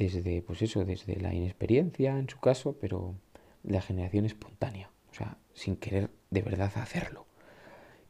desde, 0.00 0.40
pues 0.40 0.62
eso, 0.62 0.86
desde 0.86 1.20
la 1.20 1.34
inexperiencia 1.34 2.18
en 2.18 2.26
su 2.26 2.40
caso, 2.40 2.76
pero 2.80 3.14
la 3.62 3.82
generación 3.82 4.24
espontánea, 4.24 4.90
o 5.10 5.14
sea, 5.14 5.36
sin 5.52 5.76
querer 5.76 6.10
de 6.30 6.40
verdad 6.40 6.72
hacerlo 6.76 7.26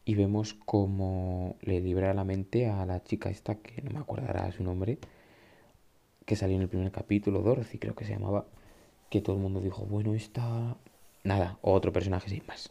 y 0.04 0.14
vemos 0.14 0.54
cómo 0.54 1.56
le 1.62 1.80
libera 1.80 2.14
la 2.14 2.22
mente 2.22 2.68
a 2.68 2.86
la 2.86 3.02
chica 3.02 3.28
esta, 3.28 3.56
que 3.56 3.82
no 3.82 3.90
me 3.90 3.98
acordará 3.98 4.50
su 4.52 4.62
nombre, 4.62 4.98
que 6.26 6.36
salió 6.36 6.54
en 6.54 6.62
el 6.62 6.68
primer 6.68 6.92
capítulo, 6.92 7.42
Dorothy 7.42 7.78
creo 7.78 7.96
que 7.96 8.04
se 8.04 8.12
llamaba, 8.12 8.46
que 9.10 9.20
todo 9.20 9.34
el 9.36 9.42
mundo 9.42 9.60
dijo, 9.60 9.84
bueno, 9.84 10.14
esta... 10.14 10.76
Nada, 11.22 11.58
otro 11.60 11.92
personaje 11.92 12.30
sin 12.30 12.46
más, 12.46 12.70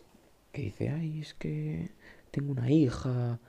que 0.54 0.64
dice, 0.64 0.90
ay, 0.90 1.20
es 1.20 1.36
que 1.36 1.92
tengo 2.32 2.52
una 2.52 2.72
hija. 2.72 3.40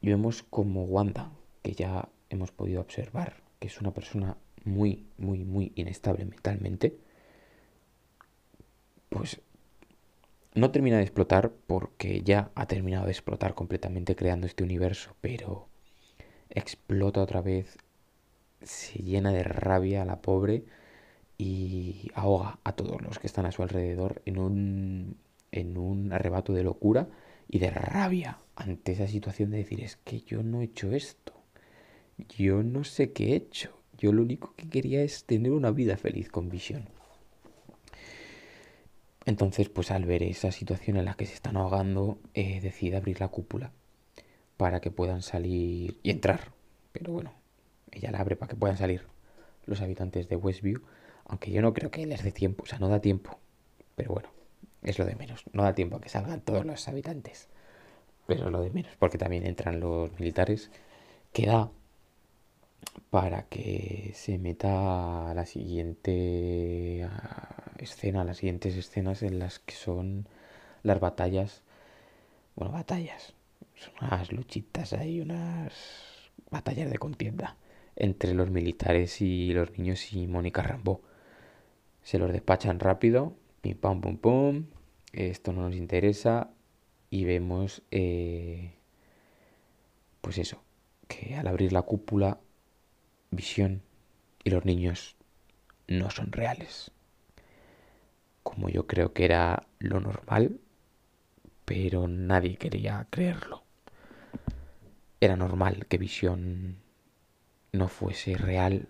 Y 0.00 0.08
vemos 0.08 0.42
como 0.42 0.84
Wanda, 0.84 1.30
que 1.62 1.72
ya 1.72 2.08
hemos 2.28 2.50
podido 2.50 2.80
observar, 2.80 3.45
que 3.58 3.68
es 3.68 3.80
una 3.80 3.92
persona 3.92 4.36
muy, 4.64 5.06
muy, 5.18 5.44
muy 5.44 5.72
inestable 5.74 6.24
mentalmente, 6.24 6.96
pues 9.08 9.40
no 10.54 10.70
termina 10.70 10.96
de 10.96 11.02
explotar 11.02 11.52
porque 11.66 12.22
ya 12.22 12.50
ha 12.54 12.66
terminado 12.66 13.06
de 13.06 13.12
explotar 13.12 13.54
completamente 13.54 14.16
creando 14.16 14.46
este 14.46 14.64
universo, 14.64 15.14
pero 15.20 15.68
explota 16.50 17.20
otra 17.20 17.42
vez, 17.42 17.76
se 18.62 18.98
llena 19.00 19.32
de 19.32 19.42
rabia 19.42 20.02
a 20.02 20.06
la 20.06 20.22
pobre 20.22 20.64
y 21.38 22.10
ahoga 22.14 22.58
a 22.64 22.72
todos 22.72 23.02
los 23.02 23.18
que 23.18 23.26
están 23.26 23.46
a 23.46 23.52
su 23.52 23.62
alrededor 23.62 24.22
en 24.24 24.38
un, 24.38 25.16
en 25.52 25.76
un 25.76 26.12
arrebato 26.12 26.52
de 26.54 26.64
locura 26.64 27.08
y 27.48 27.58
de 27.58 27.70
rabia 27.70 28.38
ante 28.56 28.92
esa 28.92 29.06
situación 29.06 29.50
de 29.50 29.58
decir 29.58 29.82
es 29.82 29.96
que 29.96 30.22
yo 30.22 30.42
no 30.42 30.62
he 30.62 30.64
hecho 30.64 30.92
esto, 30.92 31.34
yo 32.28 32.62
no 32.62 32.84
sé 32.84 33.12
qué 33.12 33.32
he 33.32 33.36
hecho, 33.36 33.70
yo 33.98 34.12
lo 34.12 34.22
único 34.22 34.54
que 34.56 34.68
quería 34.68 35.02
es 35.02 35.24
tener 35.24 35.52
una 35.52 35.70
vida 35.70 35.96
feliz 35.96 36.28
con 36.30 36.48
visión. 36.48 36.88
Entonces, 39.26 39.68
pues 39.68 39.90
al 39.90 40.04
ver 40.04 40.22
esa 40.22 40.52
situación 40.52 40.96
en 40.96 41.04
la 41.04 41.14
que 41.14 41.26
se 41.26 41.34
están 41.34 41.56
ahogando, 41.56 42.18
eh, 42.34 42.60
decide 42.60 42.96
abrir 42.96 43.20
la 43.20 43.28
cúpula. 43.28 43.72
para 44.56 44.80
que 44.80 44.90
puedan 44.90 45.20
salir 45.22 45.98
y 46.02 46.10
entrar. 46.10 46.52
Pero 46.92 47.12
bueno, 47.12 47.32
ella 47.92 48.10
la 48.10 48.20
abre 48.20 48.36
para 48.36 48.48
que 48.50 48.56
puedan 48.56 48.78
salir 48.78 49.02
los 49.66 49.82
habitantes 49.82 50.28
de 50.28 50.36
Westview. 50.36 50.80
Aunque 51.26 51.50
yo 51.50 51.60
no 51.60 51.74
creo 51.74 51.90
que 51.90 52.06
les 52.06 52.22
dé 52.22 52.32
tiempo, 52.32 52.64
o 52.64 52.66
sea, 52.66 52.78
no 52.78 52.88
da 52.88 53.00
tiempo. 53.00 53.38
Pero 53.96 54.12
bueno, 54.14 54.30
es 54.82 54.98
lo 54.98 55.04
de 55.04 55.14
menos. 55.14 55.44
No 55.52 55.62
da 55.62 55.74
tiempo 55.74 55.96
a 55.96 56.00
que 56.00 56.08
salgan 56.08 56.40
todos 56.40 56.64
los 56.64 56.88
habitantes. 56.88 57.48
Pero 58.26 58.46
es 58.46 58.50
lo 58.52 58.62
de 58.62 58.70
menos, 58.70 58.96
porque 58.98 59.18
también 59.18 59.46
entran 59.46 59.80
los 59.80 60.10
militares. 60.18 60.70
Que 61.32 61.46
da 61.46 61.70
para 63.10 63.44
que 63.48 64.12
se 64.14 64.38
meta 64.38 65.30
a 65.30 65.34
la 65.34 65.46
siguiente 65.46 67.08
escena, 67.78 68.24
las 68.24 68.38
siguientes 68.38 68.76
escenas 68.76 69.22
en 69.22 69.38
las 69.38 69.58
que 69.58 69.74
son 69.74 70.28
las 70.82 71.00
batallas. 71.00 71.62
Bueno, 72.54 72.72
batallas. 72.72 73.34
Son 73.74 73.92
unas 74.00 74.32
luchitas 74.32 74.92
ahí, 74.92 75.20
unas 75.20 75.72
batallas 76.50 76.90
de 76.90 76.98
contienda 76.98 77.56
entre 77.96 78.34
los 78.34 78.50
militares 78.50 79.20
y 79.20 79.52
los 79.52 79.78
niños 79.78 80.12
y 80.12 80.26
Mónica 80.26 80.62
Rambo. 80.62 81.02
Se 82.02 82.18
los 82.18 82.32
despachan 82.32 82.78
rápido, 82.78 83.34
pim 83.60 83.76
pam 83.76 84.00
pum 84.00 84.16
pum, 84.16 84.66
esto 85.12 85.52
no 85.52 85.62
nos 85.62 85.74
interesa 85.74 86.50
y 87.10 87.24
vemos, 87.24 87.82
eh, 87.90 88.74
pues 90.20 90.38
eso, 90.38 90.62
que 91.08 91.36
al 91.36 91.46
abrir 91.46 91.72
la 91.72 91.82
cúpula, 91.82 92.38
visión 93.30 93.82
y 94.44 94.50
los 94.50 94.64
niños 94.64 95.16
no 95.88 96.10
son 96.10 96.32
reales. 96.32 96.90
Como 98.42 98.68
yo 98.68 98.86
creo 98.86 99.12
que 99.12 99.24
era 99.24 99.66
lo 99.78 100.00
normal, 100.00 100.60
pero 101.64 102.08
nadie 102.08 102.56
quería 102.56 103.06
creerlo. 103.10 103.64
Era 105.20 105.36
normal 105.36 105.86
que 105.86 105.98
visión 105.98 106.76
no 107.72 107.88
fuese 107.88 108.36
real, 108.36 108.88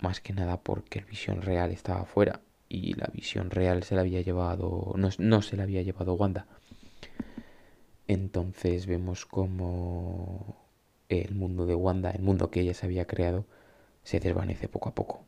más 0.00 0.20
que 0.20 0.32
nada 0.32 0.60
porque 0.60 0.98
el 0.98 1.06
visión 1.06 1.42
real 1.42 1.70
estaba 1.70 2.04
fuera 2.04 2.40
y 2.68 2.94
la 2.94 3.08
visión 3.12 3.50
real 3.50 3.82
se 3.82 3.94
la 3.94 4.02
había 4.02 4.20
llevado, 4.20 4.92
no, 4.96 5.08
no 5.18 5.42
se 5.42 5.56
la 5.56 5.62
había 5.62 5.82
llevado 5.82 6.14
Wanda. 6.14 6.46
Entonces 8.06 8.86
vemos 8.86 9.26
como 9.26 10.56
el 11.08 11.34
mundo 11.34 11.66
de 11.66 11.74
Wanda, 11.74 12.10
el 12.10 12.22
mundo 12.22 12.50
que 12.50 12.60
ella 12.60 12.74
se 12.74 12.86
había 12.86 13.06
creado, 13.06 13.46
se 14.08 14.20
desvanece 14.20 14.68
poco 14.68 14.88
a 14.88 14.94
poco. 14.94 15.22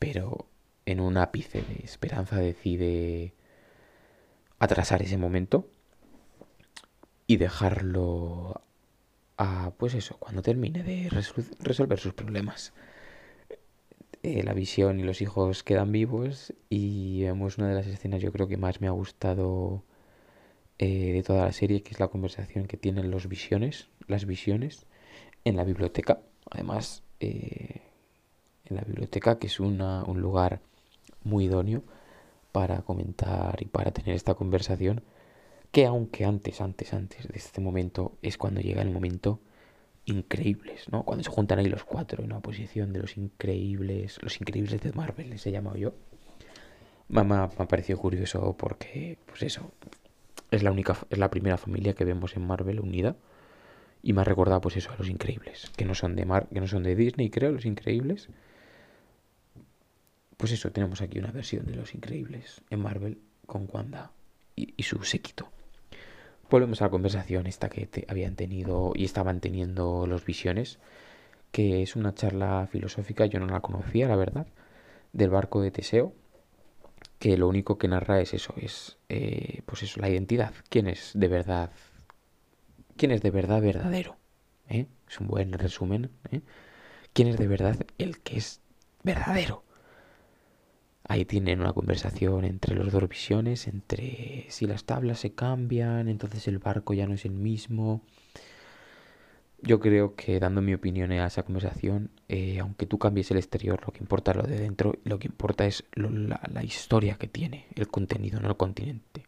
Pero 0.00 0.48
en 0.84 0.98
un 0.98 1.16
ápice 1.16 1.62
de 1.62 1.84
esperanza 1.84 2.36
decide 2.38 3.34
atrasar 4.58 5.00
ese 5.00 5.16
momento 5.16 5.70
y 7.28 7.36
dejarlo 7.36 8.62
a, 9.36 9.74
pues 9.78 9.94
eso, 9.94 10.16
cuando 10.18 10.42
termine 10.42 10.82
de 10.82 11.08
resolver 11.08 12.00
sus 12.00 12.14
problemas. 12.14 12.72
Eh, 14.24 14.42
la 14.42 14.54
visión 14.54 14.98
y 14.98 15.04
los 15.04 15.22
hijos 15.22 15.62
quedan 15.62 15.92
vivos 15.92 16.52
y 16.68 17.22
vemos 17.22 17.58
una 17.58 17.68
de 17.68 17.74
las 17.74 17.86
escenas 17.86 18.22
yo 18.22 18.32
creo 18.32 18.48
que 18.48 18.56
más 18.56 18.80
me 18.80 18.88
ha 18.88 18.92
gustado 18.92 19.84
eh, 20.78 21.12
de 21.12 21.22
toda 21.22 21.44
la 21.44 21.52
serie, 21.52 21.84
que 21.84 21.90
es 21.90 22.00
la 22.00 22.08
conversación 22.08 22.66
que 22.66 22.76
tienen 22.76 23.12
los 23.12 23.28
visiones, 23.28 23.88
las 24.08 24.26
visiones, 24.26 24.86
en 25.44 25.56
la 25.56 25.62
biblioteca. 25.62 26.22
Además, 26.50 27.04
eh, 27.22 27.82
en 28.64 28.76
la 28.76 28.82
biblioteca, 28.82 29.38
que 29.38 29.46
es 29.46 29.60
un 29.60 29.78
lugar 30.20 30.60
muy 31.24 31.44
idóneo 31.44 31.82
para 32.52 32.82
comentar 32.82 33.60
y 33.62 33.66
para 33.66 33.92
tener 33.92 34.14
esta 34.14 34.34
conversación, 34.34 35.02
que 35.70 35.86
aunque 35.86 36.24
antes, 36.24 36.60
antes, 36.60 36.92
antes 36.92 37.28
de 37.28 37.38
este 37.38 37.60
momento, 37.60 38.12
es 38.22 38.36
cuando 38.36 38.60
llega 38.60 38.82
el 38.82 38.90
momento 38.90 39.40
increíbles, 40.04 40.88
¿no? 40.90 41.04
Cuando 41.04 41.24
se 41.24 41.30
juntan 41.30 41.58
ahí 41.58 41.66
los 41.66 41.84
cuatro 41.84 42.22
en 42.22 42.32
una 42.32 42.40
posición 42.40 42.92
de 42.92 43.00
los 43.00 43.16
increíbles, 43.16 44.18
los 44.22 44.40
increíbles 44.40 44.80
de 44.80 44.92
Marvel, 44.92 45.30
les 45.30 45.46
he 45.46 45.52
llamado 45.52 45.76
yo. 45.76 45.94
Mamá 47.08 47.50
me 47.56 47.64
ha 47.64 47.68
parecido 47.68 47.98
curioso 47.98 48.56
porque, 48.58 49.18
pues 49.26 49.42
eso, 49.42 49.72
es 50.50 50.62
la 50.62 50.72
única, 50.72 50.96
es 51.08 51.18
la 51.18 51.30
primera 51.30 51.56
familia 51.56 51.94
que 51.94 52.04
vemos 52.04 52.36
en 52.36 52.46
Marvel 52.46 52.80
unida 52.80 53.16
y 54.02 54.12
me 54.12 54.22
ha 54.22 54.24
recordado, 54.24 54.60
pues 54.60 54.76
eso, 54.76 54.90
a 54.90 54.96
los 54.96 55.08
increíbles, 55.08 55.70
que 55.76 55.84
no 55.84 55.94
son 55.94 56.16
de 56.16 56.24
Mar, 56.24 56.48
que 56.52 56.60
no 56.60 56.66
son 56.66 56.82
de 56.82 56.96
Disney, 56.96 57.30
creo, 57.30 57.52
los 57.52 57.64
increíbles. 57.64 58.28
Pues 60.36 60.50
eso, 60.52 60.72
tenemos 60.72 61.00
aquí 61.02 61.20
una 61.20 61.30
versión 61.30 61.66
de 61.66 61.76
los 61.76 61.94
increíbles 61.94 62.62
en 62.70 62.80
Marvel 62.80 63.18
con 63.46 63.68
Wanda 63.72 64.10
y, 64.56 64.82
su 64.82 65.04
séquito. 65.04 65.48
Volvemos 66.50 66.82
a 66.82 66.86
la 66.86 66.90
conversación 66.90 67.46
esta 67.46 67.68
que 67.68 67.88
habían 68.08 68.34
tenido 68.34 68.92
y 68.94 69.04
estaban 69.04 69.40
teniendo 69.40 70.06
los 70.06 70.24
visiones, 70.24 70.80
que 71.52 71.82
es 71.82 71.94
una 71.94 72.12
charla 72.12 72.66
filosófica, 72.70 73.26
yo 73.26 73.38
no 73.38 73.46
la 73.46 73.60
conocía, 73.60 74.08
la 74.08 74.16
verdad, 74.16 74.46
del 75.12 75.30
barco 75.30 75.62
de 75.62 75.70
Teseo, 75.70 76.12
que 77.18 77.36
lo 77.36 77.46
único 77.46 77.78
que 77.78 77.88
narra 77.88 78.20
es 78.20 78.34
eso, 78.34 78.54
es 78.56 78.98
eh, 79.08 79.62
pues 79.64 79.84
eso, 79.84 80.00
la 80.00 80.10
identidad, 80.10 80.52
quién 80.68 80.88
es 80.88 81.12
de 81.14 81.28
verdad, 81.28 81.70
quién 82.96 83.10
es 83.10 83.22
de 83.22 83.30
verdad 83.30 83.60
verdadero, 83.60 84.16
¿eh? 84.68 84.86
es 85.08 85.20
un 85.20 85.26
buen 85.28 85.52
resumen, 85.52 86.10
¿eh? 86.30 86.40
quién 87.12 87.28
es 87.28 87.36
de 87.36 87.46
verdad 87.46 87.76
el 87.98 88.20
que 88.20 88.38
es 88.38 88.60
verdadero. 89.02 89.64
Ahí 91.04 91.24
tienen 91.24 91.60
una 91.60 91.72
conversación 91.72 92.44
entre 92.44 92.76
los 92.76 92.92
dos 92.92 93.08
visiones, 93.08 93.66
entre 93.66 94.46
si 94.48 94.66
las 94.66 94.84
tablas 94.84 95.18
se 95.18 95.34
cambian, 95.34 96.08
entonces 96.08 96.46
el 96.46 96.58
barco 96.58 96.94
ya 96.94 97.06
no 97.06 97.14
es 97.14 97.24
el 97.24 97.32
mismo. 97.32 98.02
Yo 99.60 99.78
creo 99.80 100.14
que 100.14 100.40
dando 100.40 100.62
mi 100.62 100.74
opinión 100.74 101.12
a 101.12 101.26
esa 101.26 101.42
conversación, 101.42 102.10
eh, 102.28 102.58
aunque 102.60 102.86
tú 102.86 102.98
cambies 102.98 103.30
el 103.30 103.36
exterior, 103.36 103.80
lo 103.84 103.92
que 103.92 104.00
importa 104.00 104.30
es 104.30 104.36
lo 104.36 104.42
de 104.44 104.58
dentro, 104.58 104.94
lo 105.04 105.18
que 105.18 105.28
importa 105.28 105.66
es 105.66 105.84
la, 105.94 106.64
historia 106.64 107.16
que 107.16 107.28
tiene, 107.28 107.66
el 107.74 107.88
contenido, 107.88 108.40
no 108.40 108.48
el 108.48 108.56
continente. 108.56 109.24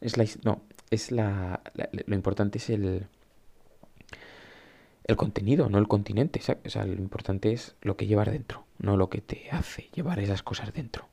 Es 0.00 0.16
la, 0.16 0.26
no, 0.44 0.62
es 0.90 1.10
la, 1.10 1.60
lo 2.06 2.14
importante 2.14 2.58
es 2.58 2.70
el, 2.70 3.06
el 5.04 5.16
contenido, 5.16 5.68
no 5.68 5.78
el 5.78 5.88
continente. 5.88 6.40
O 6.64 6.70
sea, 6.70 6.84
lo 6.84 6.94
importante 6.94 7.52
es 7.52 7.74
lo 7.82 7.96
que 7.96 8.06
llevas 8.06 8.30
dentro, 8.30 8.64
no 8.78 8.96
lo 8.96 9.08
que 9.08 9.20
te 9.20 9.50
hace 9.50 9.88
llevar 9.94 10.18
esas 10.18 10.42
cosas 10.42 10.72
dentro. 10.72 11.08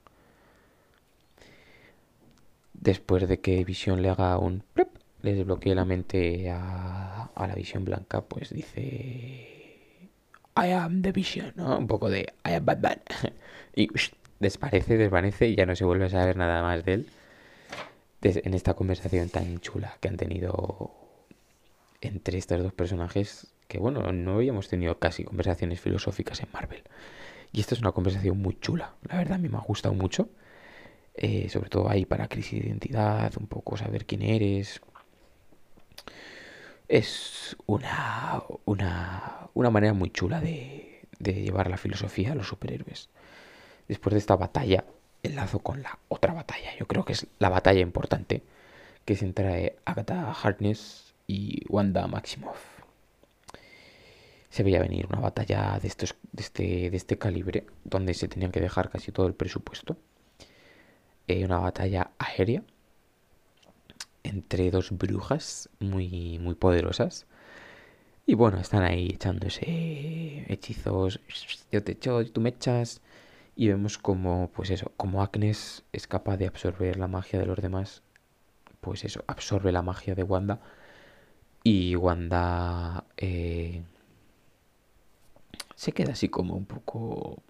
Después 2.74 3.28
de 3.28 3.40
que 3.40 3.64
Visión 3.64 4.02
le 4.02 4.10
haga 4.10 4.38
un 4.38 4.64
le 5.22 5.34
desbloquee 5.34 5.74
la 5.74 5.86
mente 5.86 6.52
a, 6.52 7.32
la 7.36 7.56
Visión 7.56 7.86
Blanca, 7.86 8.22
pues 8.22 8.50
dice 8.50 10.10
I 10.56 10.72
am 10.72 11.02
the 11.02 11.14
Vision, 11.14 11.54
¿no? 11.56 11.78
Un 11.78 11.88
poco 11.88 12.10
de 12.10 12.34
I 12.46 12.54
am 12.54 12.66
Batman. 12.66 13.02
y 13.76 13.88
desparece, 14.40 14.98
desvanece 14.98 15.48
y 15.48 15.56
ya 15.56 15.66
no 15.66 15.76
se 15.76 15.86
vuelve 15.86 16.06
a 16.06 16.10
saber 16.10 16.36
nada 16.36 16.62
más 16.62 16.84
de 16.84 16.94
él. 16.94 17.10
En 18.24 18.54
esta 18.54 18.74
conversación 18.74 19.30
tan 19.30 19.60
chula 19.60 19.98
que 20.00 20.08
han 20.08 20.18
tenido 20.18 20.92
entre 22.02 22.38
estos 22.38 22.62
dos 22.62 22.74
personajes 22.74 23.54
que 23.68 23.80
bueno, 23.80 24.12
no 24.12 24.36
habíamos 24.36 24.68
tenido 24.68 25.00
casi 25.00 25.24
conversaciones 25.24 25.80
filosóficas 25.80 26.42
en 26.42 26.48
Marvel. 26.54 26.84
Y 27.52 27.60
esta 27.60 27.76
es 27.76 27.82
una 27.82 27.92
conversación 27.92 28.38
muy 28.40 28.60
chula, 28.60 28.96
la 29.04 29.18
verdad 29.18 29.36
a 29.36 29.38
mí 29.38 29.50
me 29.50 29.58
ha 29.58 29.62
gustado 29.62 29.94
mucho. 29.94 30.30
Eh, 31.16 31.48
sobre 31.50 31.70
todo 31.70 31.90
ahí 31.90 32.06
para 32.06 32.28
crisis 32.28 32.60
de 32.62 32.68
identidad, 32.68 33.32
un 33.40 33.46
poco 33.48 33.78
saber 33.78 34.06
quién 34.06 34.24
eres. 34.24 34.82
Es 36.88 37.56
una, 37.66 38.44
una, 38.66 39.50
una 39.54 39.70
manera 39.70 39.94
muy 39.94 40.10
chula 40.10 40.40
de, 40.42 41.08
de 41.20 41.34
llevar 41.34 41.70
la 41.70 41.78
filosofía 41.78 42.32
a 42.32 42.36
los 42.36 42.48
superhéroes. 42.48 43.10
Después 43.88 44.14
de 44.14 44.20
esta 44.20 44.36
batalla, 44.36 44.86
enlazo 45.24 45.60
con 45.60 45.82
la 45.82 46.00
otra 46.10 46.34
batalla. 46.34 46.76
Yo 46.78 46.88
creo 46.88 47.06
que 47.06 47.14
es 47.14 47.28
la 47.40 47.50
batalla 47.50 47.80
importante 47.80 48.44
que 49.06 49.16
se 49.16 49.26
entre 49.26 49.78
Agatha 49.86 50.32
Harkness 50.32 51.14
y 51.28 51.64
Wanda 51.70 52.08
Maximoff 52.08 52.74
se 54.54 54.62
veía 54.62 54.80
venir 54.80 55.08
una 55.08 55.20
batalla 55.20 55.80
de, 55.82 55.88
estos, 55.88 56.16
de, 56.32 56.44
este, 56.44 56.92
de 56.92 56.98
este 56.98 57.18
calibre, 57.18 57.66
donde 57.86 58.14
se 58.14 58.28
tenían 58.28 58.52
que 58.52 58.62
dejar 58.62 58.92
casi 58.92 59.12
todo 59.12 59.26
el 59.26 59.34
presupuesto. 59.34 59.98
Eh, 61.28 61.44
una 61.44 61.58
batalla 61.58 62.12
aérea 62.20 62.62
entre 64.22 64.70
dos 64.70 64.92
brujas 64.92 65.70
muy, 65.80 66.38
muy 66.38 66.54
poderosas. 66.54 67.26
Y 68.28 68.36
bueno, 68.36 68.60
están 68.60 68.84
ahí 68.84 69.08
echándose 69.16 70.46
hechizos. 70.48 71.20
Yo 71.72 71.84
te 71.84 71.94
echo, 71.94 72.24
tú 72.32 72.40
me 72.40 72.50
echas. 72.50 73.02
Y 73.56 73.68
vemos 73.68 73.98
como, 73.98 74.50
pues 74.50 74.70
eso, 74.72 74.92
como 74.98 75.22
Agnes 75.22 75.84
es 75.94 76.08
capaz 76.08 76.38
de 76.38 76.48
absorber 76.48 76.98
la 76.98 77.08
magia 77.08 77.40
de 77.40 77.46
los 77.46 77.62
demás. 77.62 78.04
Pues 78.82 79.06
eso, 79.06 79.24
absorbe 79.28 79.72
la 79.72 79.82
magia 79.82 80.16
de 80.16 80.24
Wanda. 80.24 80.60
Y 81.64 81.96
Wanda 81.96 83.06
eh, 83.18 83.84
se 85.76 85.92
queda 85.94 86.14
así 86.14 86.30
como 86.30 86.56
un 86.56 86.66
poco 86.66 87.42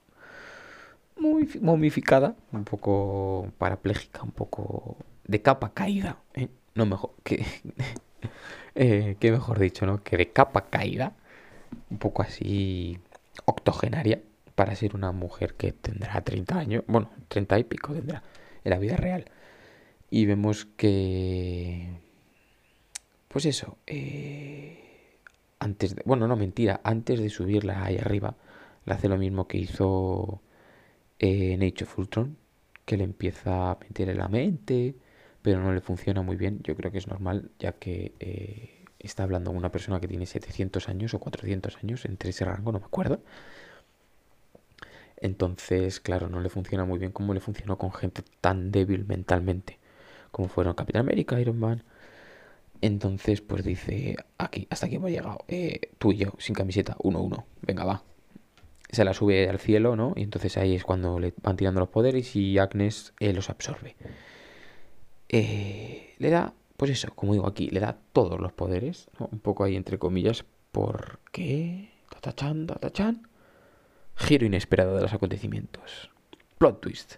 momificada, 1.62 2.36
un 2.52 2.64
poco 2.66 3.52
parapléjica, 3.58 4.24
un 4.24 4.32
poco 4.32 4.98
de 5.26 5.42
capa 5.42 5.74
caída, 5.74 6.18
¿eh? 6.34 6.50
no 6.76 6.86
mejor 6.86 7.12
que 7.24 7.46
eh, 8.76 9.16
que 9.20 9.32
mejor 9.32 9.60
dicho, 9.60 9.86
¿no? 9.86 10.04
Que 10.04 10.18
de 10.18 10.32
capa 10.32 10.66
caída, 10.66 11.14
un 11.90 11.98
poco 11.98 12.24
así 12.24 13.00
octogenaria, 13.46 14.22
para 14.64 14.78
ser 14.78 14.96
una 14.96 15.12
mujer 15.12 15.56
que 15.56 15.74
tendrá 15.74 16.22
30 16.22 16.58
años, 16.58 16.84
bueno, 16.88 17.10
30 17.28 17.60
y 17.60 17.64
pico 17.66 17.92
tendrá 17.94 18.24
en 18.64 18.70
la 18.70 18.80
vida 18.80 18.96
real. 18.96 19.26
Y 20.10 20.26
vemos 20.26 20.64
que, 20.78 22.00
pues 23.28 23.46
eso, 23.46 23.78
eh, 23.86 25.18
antes 25.60 25.98
de, 25.98 26.04
bueno, 26.06 26.30
no 26.30 26.38
mentira, 26.38 26.80
antes 26.86 27.20
de 27.20 27.30
subirla 27.30 27.84
ahí 27.84 27.98
arriba, 27.98 28.38
le 28.86 28.94
hace 28.94 29.10
lo 29.10 29.18
mismo 29.18 29.50
que 29.50 29.58
hizo 29.58 30.42
eh, 31.20 31.58
Nature 31.58 31.86
Fultron, 31.86 32.38
que 32.86 32.96
le 32.96 33.04
empieza 33.04 33.72
a 33.72 33.78
meter 33.82 34.08
en 34.08 34.18
la 34.18 34.30
mente, 34.30 34.96
pero 35.42 35.60
no 35.62 35.74
le 35.74 35.82
funciona 35.82 36.22
muy 36.22 36.38
bien. 36.38 36.62
Yo 36.64 36.74
creo 36.78 36.90
que 36.90 37.00
es 37.00 37.08
normal, 37.08 37.52
ya 37.60 37.74
que 37.74 38.14
eh, 38.22 38.86
está 38.98 39.24
hablando 39.24 39.52
una 39.52 39.74
persona 39.74 40.00
que 40.00 40.08
tiene 40.08 40.26
700 40.26 40.88
años 40.88 41.14
o 41.14 41.20
400 41.20 41.76
años, 41.84 42.06
entre 42.06 42.30
ese 42.30 42.46
rango, 42.46 42.72
no 42.72 42.80
me 42.80 42.86
acuerdo. 42.86 43.20
Entonces, 45.18 46.00
claro, 46.00 46.30
no 46.30 46.42
le 46.42 46.50
funciona 46.50 46.86
muy 46.86 47.00
bien 47.00 47.12
como 47.12 47.34
le 47.34 47.40
funcionó 47.40 47.78
con 47.78 47.92
gente 47.92 48.24
tan 48.42 48.72
débil 48.72 49.06
mentalmente, 49.06 49.80
como 50.32 50.50
fueron 50.50 50.74
Capitán 50.74 51.02
América, 51.02 51.40
Iron 51.40 51.60
Man. 51.60 51.84
Entonces, 52.82 53.42
pues 53.42 53.64
dice, 53.64 54.18
aquí, 54.38 54.68
hasta 54.70 54.88
aquí 54.88 54.96
hemos 54.96 55.12
llegado, 55.12 55.40
eh, 55.48 55.80
tú 55.98 56.12
y 56.12 56.18
yo, 56.18 56.34
sin 56.38 56.54
camiseta, 56.54 56.98
uno, 57.00 57.22
uno, 57.22 57.46
venga, 57.62 57.86
va, 57.86 58.04
se 58.94 59.04
la 59.04 59.14
sube 59.14 59.50
al 59.50 59.60
cielo, 59.60 59.96
¿no? 59.96 60.14
Y 60.16 60.24
entonces 60.24 60.58
ahí 60.58 60.76
es 60.76 60.84
cuando 60.84 61.20
le 61.20 61.34
van 61.42 61.58
tirando 61.58 61.80
los 61.80 61.90
poderes 61.90 62.36
y 62.36 62.60
Agnes 62.60 63.14
eh, 63.20 63.34
los 63.34 63.50
absorbe. 63.50 63.96
Eh, 65.30 66.14
le 66.20 66.30
da, 66.30 66.54
pues 66.78 66.92
eso, 66.92 67.12
como 67.16 67.34
digo 67.34 67.48
aquí, 67.48 67.70
le 67.70 67.80
da 67.80 67.98
todos 68.14 68.40
los 68.40 68.54
poderes, 68.54 69.10
¿no? 69.20 69.30
un 69.32 69.40
poco 69.40 69.64
ahí 69.64 69.76
entre 69.76 69.98
comillas, 69.98 70.46
porque... 70.72 71.90
Tatachan, 72.10 72.68
tatachan. 72.68 73.28
Giro 74.16 74.46
inesperado 74.46 74.96
de 74.96 75.02
los 75.02 75.14
acontecimientos. 75.14 76.10
Plot 76.58 76.82
twist. 76.82 77.16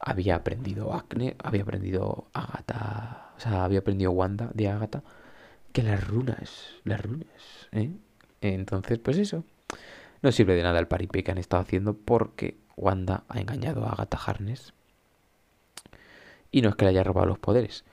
Había 0.00 0.36
aprendido 0.36 0.92
Agnes, 0.92 1.34
había 1.42 1.62
aprendido 1.62 2.26
Agatha, 2.32 3.32
o 3.36 3.40
sea, 3.40 3.64
había 3.64 3.80
aprendido 3.80 4.10
Wanda 4.10 4.50
de 4.52 4.68
Agatha, 4.68 5.02
que 5.72 5.82
las 5.82 6.06
runas, 6.06 6.74
las 6.84 7.00
runas, 7.00 7.68
¿eh? 7.70 7.90
Entonces, 8.40 8.98
pues 8.98 9.18
eso, 9.18 9.44
no 10.20 10.32
sirve 10.32 10.54
de 10.56 10.62
nada 10.62 10.80
el 10.80 10.88
paripé 10.88 11.22
que 11.22 11.30
han 11.30 11.38
estado 11.38 11.62
haciendo 11.62 11.94
porque 11.94 12.56
Wanda 12.76 13.24
ha 13.28 13.40
engañado 13.40 13.86
a 13.86 13.90
Agatha 13.90 14.18
Harness. 14.18 14.74
Y 16.50 16.62
no 16.62 16.70
es 16.70 16.74
que 16.74 16.84
le 16.84 16.90
haya 16.90 17.04
robado 17.04 17.28
los 17.28 17.38
poderes, 17.38 17.84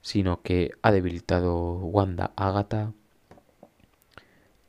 sino 0.00 0.42
que 0.42 0.72
ha 0.82 0.90
debilitado 0.90 1.74
Wanda 1.76 2.32
a 2.36 2.48
Agatha 2.48 2.92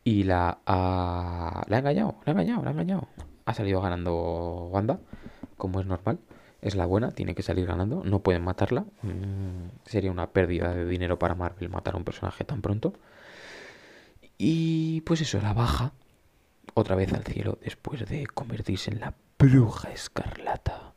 y 0.07 0.23
la 0.23 0.59
ha, 0.65 1.65
engañado, 1.67 2.15
la 2.23 2.31
ha 2.31 2.31
engañado, 2.31 2.63
la 2.63 2.69
ha 2.69 2.71
engañado. 2.71 3.09
Ha 3.43 3.53
salido 3.53 3.81
ganando 3.81 4.69
Wanda, 4.71 5.01
como 5.57 5.81
es 5.81 5.85
normal. 5.85 6.17
Es 6.61 6.75
la 6.75 6.85
buena, 6.85 7.11
tiene 7.11 7.35
que 7.35 7.43
salir 7.43 7.65
ganando. 7.65 8.05
No 8.05 8.23
pueden 8.23 8.41
matarla. 8.41 8.85
Mm, 9.01 9.67
sería 9.83 10.09
una 10.09 10.27
pérdida 10.27 10.73
de 10.73 10.85
dinero 10.85 11.19
para 11.19 11.35
Marvel 11.35 11.67
matar 11.67 11.95
a 11.95 11.97
un 11.97 12.05
personaje 12.05 12.45
tan 12.45 12.61
pronto. 12.61 12.93
Y 14.37 15.01
pues 15.01 15.19
eso, 15.19 15.41
la 15.41 15.51
baja 15.51 15.91
otra 16.73 16.95
vez 16.95 17.11
al 17.11 17.25
cielo 17.25 17.57
después 17.61 18.07
de 18.07 18.27
convertirse 18.27 18.91
en 18.91 19.01
la 19.01 19.13
bruja 19.37 19.91
escarlata. 19.91 20.93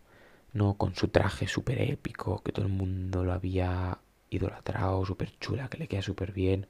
No 0.53 0.75
con 0.75 0.95
su 0.95 1.09
traje 1.09 1.49
súper 1.49 1.83
épico, 1.83 2.45
que 2.45 2.53
todo 2.53 2.65
el 2.65 2.73
mundo 2.73 3.25
lo 3.25 3.33
había 3.33 3.99
idolatrado, 4.29 5.05
súper 5.05 5.37
chula, 5.41 5.69
que 5.69 5.79
le 5.79 5.89
queda 5.89 6.03
súper 6.03 6.31
bien. 6.31 6.69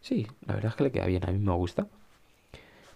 Sí, 0.00 0.26
la 0.46 0.54
verdad 0.54 0.70
es 0.70 0.76
que 0.76 0.84
le 0.84 0.92
queda 0.92 1.06
bien, 1.06 1.28
a 1.28 1.32
mí 1.32 1.38
me 1.38 1.52
gusta. 1.52 1.86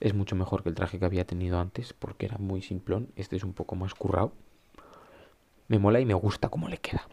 Es 0.00 0.14
mucho 0.14 0.36
mejor 0.36 0.62
que 0.62 0.68
el 0.68 0.74
traje 0.74 0.98
que 0.98 1.04
había 1.04 1.26
tenido 1.26 1.58
antes 1.58 1.92
porque 1.92 2.26
era 2.26 2.38
muy 2.38 2.62
simplón. 2.62 3.12
Este 3.16 3.36
es 3.36 3.44
un 3.44 3.52
poco 3.52 3.76
más 3.76 3.94
currado. 3.94 4.32
Me 5.68 5.78
mola 5.78 6.00
y 6.00 6.04
me 6.04 6.14
gusta 6.14 6.48
cómo 6.48 6.68
le 6.68 6.78
queda. 6.78 7.08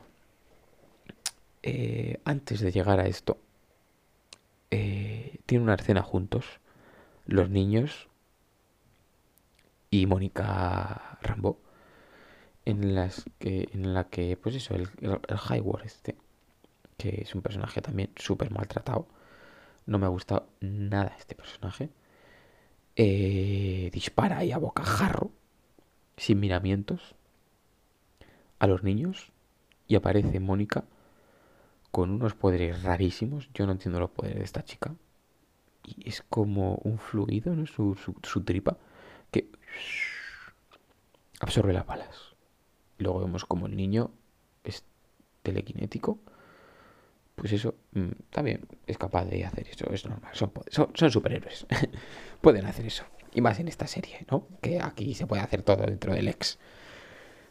Eh, 1.64 2.20
antes 2.26 2.60
de 2.60 2.72
llegar 2.72 3.00
a 3.00 3.08
esto, 3.08 3.38
eh, 4.72 5.40
tiene 5.46 5.64
una 5.64 5.76
escena 5.76 6.02
juntos. 6.02 6.46
Los 7.26 7.50
niños 7.50 8.10
y 9.90 10.06
Mónica 10.06 11.20
Rambo 11.22 11.60
en 12.66 12.96
las 12.96 13.26
que 13.40 13.70
en 13.74 13.94
la 13.94 14.06
que 14.06 14.38
pues 14.38 14.56
eso 14.56 14.74
el, 14.76 14.90
el, 15.02 15.20
Highward 15.50 15.86
este 15.86 16.16
que 16.98 17.22
es 17.22 17.36
un 17.36 17.42
personaje 17.42 17.82
también 17.82 18.12
súper 18.16 18.52
maltratado 18.52 19.08
no 19.86 20.00
me 20.00 20.06
ha 20.06 20.10
gustado 20.10 20.48
nada 20.60 21.16
este 21.18 21.36
personaje 21.36 21.90
eh, 22.96 23.90
dispara 23.94 24.40
ahí 24.40 24.52
a 24.52 24.58
bocajarro 24.58 25.32
sin 26.18 26.40
miramientos 26.40 27.16
a 28.60 28.68
los 28.68 28.84
niños 28.84 29.32
y 29.88 29.96
aparece 29.96 30.40
Mónica 30.40 30.84
con 31.92 32.12
unos 32.12 32.36
poderes 32.36 32.84
rarísimos 32.84 33.50
yo 33.54 33.66
no 33.66 33.74
entiendo 33.74 34.00
los 34.00 34.12
poderes 34.12 34.38
de 34.40 34.46
esta 34.46 34.64
chica 34.64 34.94
y 35.84 36.08
es 36.08 36.22
como 36.30 36.76
un 36.84 37.00
fluido 37.00 37.56
¿no? 37.56 37.66
su, 37.66 37.96
su, 37.96 38.16
su 38.24 38.44
tripa 38.44 38.78
que 39.32 39.50
absorbe 41.40 41.74
las 41.74 41.86
balas. 41.86 42.36
Luego 42.98 43.20
vemos 43.20 43.46
como 43.46 43.66
el 43.66 43.76
niño 43.76 44.12
es 44.64 44.84
telequinético. 45.42 46.20
Pues 47.42 47.54
eso 47.54 47.74
mm, 47.94 48.12
también 48.30 48.68
es 48.86 49.00
capaz 49.00 49.26
de 49.26 49.44
hacer 49.44 49.68
eso, 49.68 49.92
es 49.92 50.06
normal, 50.06 50.30
son, 50.36 50.52
son, 50.94 51.10
superhéroes. 51.10 51.66
Pueden 52.42 52.68
hacer 52.68 52.86
eso. 52.86 53.04
Y 53.34 53.42
más 53.42 53.60
en 53.60 53.68
esta 53.68 53.88
serie, 53.88 54.28
¿no? 54.30 54.48
Que 54.62 54.80
aquí 54.80 55.16
se 55.16 55.26
puede 55.26 55.42
hacer 55.42 55.64
todo 55.64 55.84
dentro 55.84 56.14
del 56.14 56.28
ex. 56.28 56.60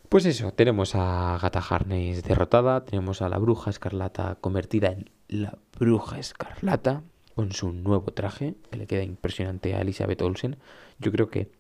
Pues 0.09 0.26
eso, 0.26 0.53
tenemos 0.53 0.94
a 0.94 1.40
Gata 1.42 1.59
Harness 1.59 2.22
derrotada, 2.22 2.85
tenemos 2.85 3.20
a 3.20 3.29
la 3.29 3.38
bruja 3.38 3.70
escarlata 3.70 4.37
convertida 4.40 4.92
en 4.92 5.11
la 5.26 5.59
bruja 5.76 6.20
escarlata 6.20 7.03
con 7.35 7.50
su 7.50 7.72
nuevo 7.72 8.12
traje, 8.12 8.55
que 8.70 8.79
le 8.79 8.87
queda 8.87 9.03
impresionante 9.03 9.74
a 9.74 9.81
Elizabeth 9.81 10.22
Olsen. 10.22 10.57
Yo 11.00 11.11
creo 11.11 11.31
que 11.31 11.50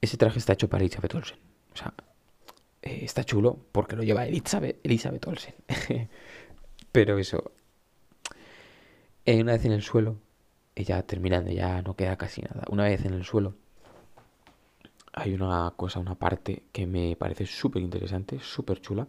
ese 0.00 0.16
traje 0.16 0.38
está 0.38 0.54
hecho 0.54 0.70
para 0.70 0.82
Elizabeth 0.82 1.14
Olsen. 1.14 1.36
O 1.74 1.76
sea, 1.76 1.92
eh, 2.80 3.00
está 3.02 3.24
chulo 3.24 3.58
porque 3.72 3.94
lo 3.94 4.04
lleva 4.04 4.26
Elizabeth, 4.26 4.80
Elizabeth 4.82 5.26
Olsen. 5.26 5.54
Pero 6.92 7.18
eso, 7.18 7.52
eh, 9.24 9.40
una 9.42 9.52
vez 9.52 9.64
en 9.64 9.72
el 9.72 9.82
suelo, 9.82 10.16
ella 10.74 11.02
terminando, 11.02 11.50
ya 11.50 11.82
no 11.82 11.94
queda 11.96 12.16
casi 12.16 12.42
nada. 12.42 12.64
Una 12.70 12.84
vez 12.84 13.04
en 13.04 13.14
el 13.14 13.24
suelo, 13.24 13.54
hay 15.12 15.34
una 15.34 15.72
cosa, 15.76 16.00
una 16.00 16.14
parte 16.14 16.62
que 16.72 16.86
me 16.86 17.16
parece 17.16 17.46
súper 17.46 17.82
interesante, 17.82 18.38
súper 18.40 18.80
chula, 18.80 19.06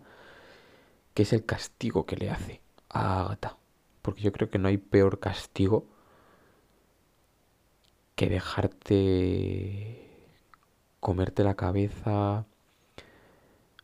que 1.14 1.24
es 1.24 1.34
el 1.34 1.46
castigo 1.46 2.06
que 2.06 2.16
le 2.18 2.30
hace 2.30 2.62
a 2.90 3.22
Agatha. 3.22 3.58
Porque 4.02 4.22
yo 4.22 4.32
creo 4.32 4.50
que 4.50 4.58
no 4.60 4.68
hay 4.68 4.78
peor 4.78 5.20
castigo 5.20 5.86
que 8.16 8.30
dejarte 8.30 10.10
comerte 11.00 11.44
la 11.44 11.56
cabeza, 11.56 12.46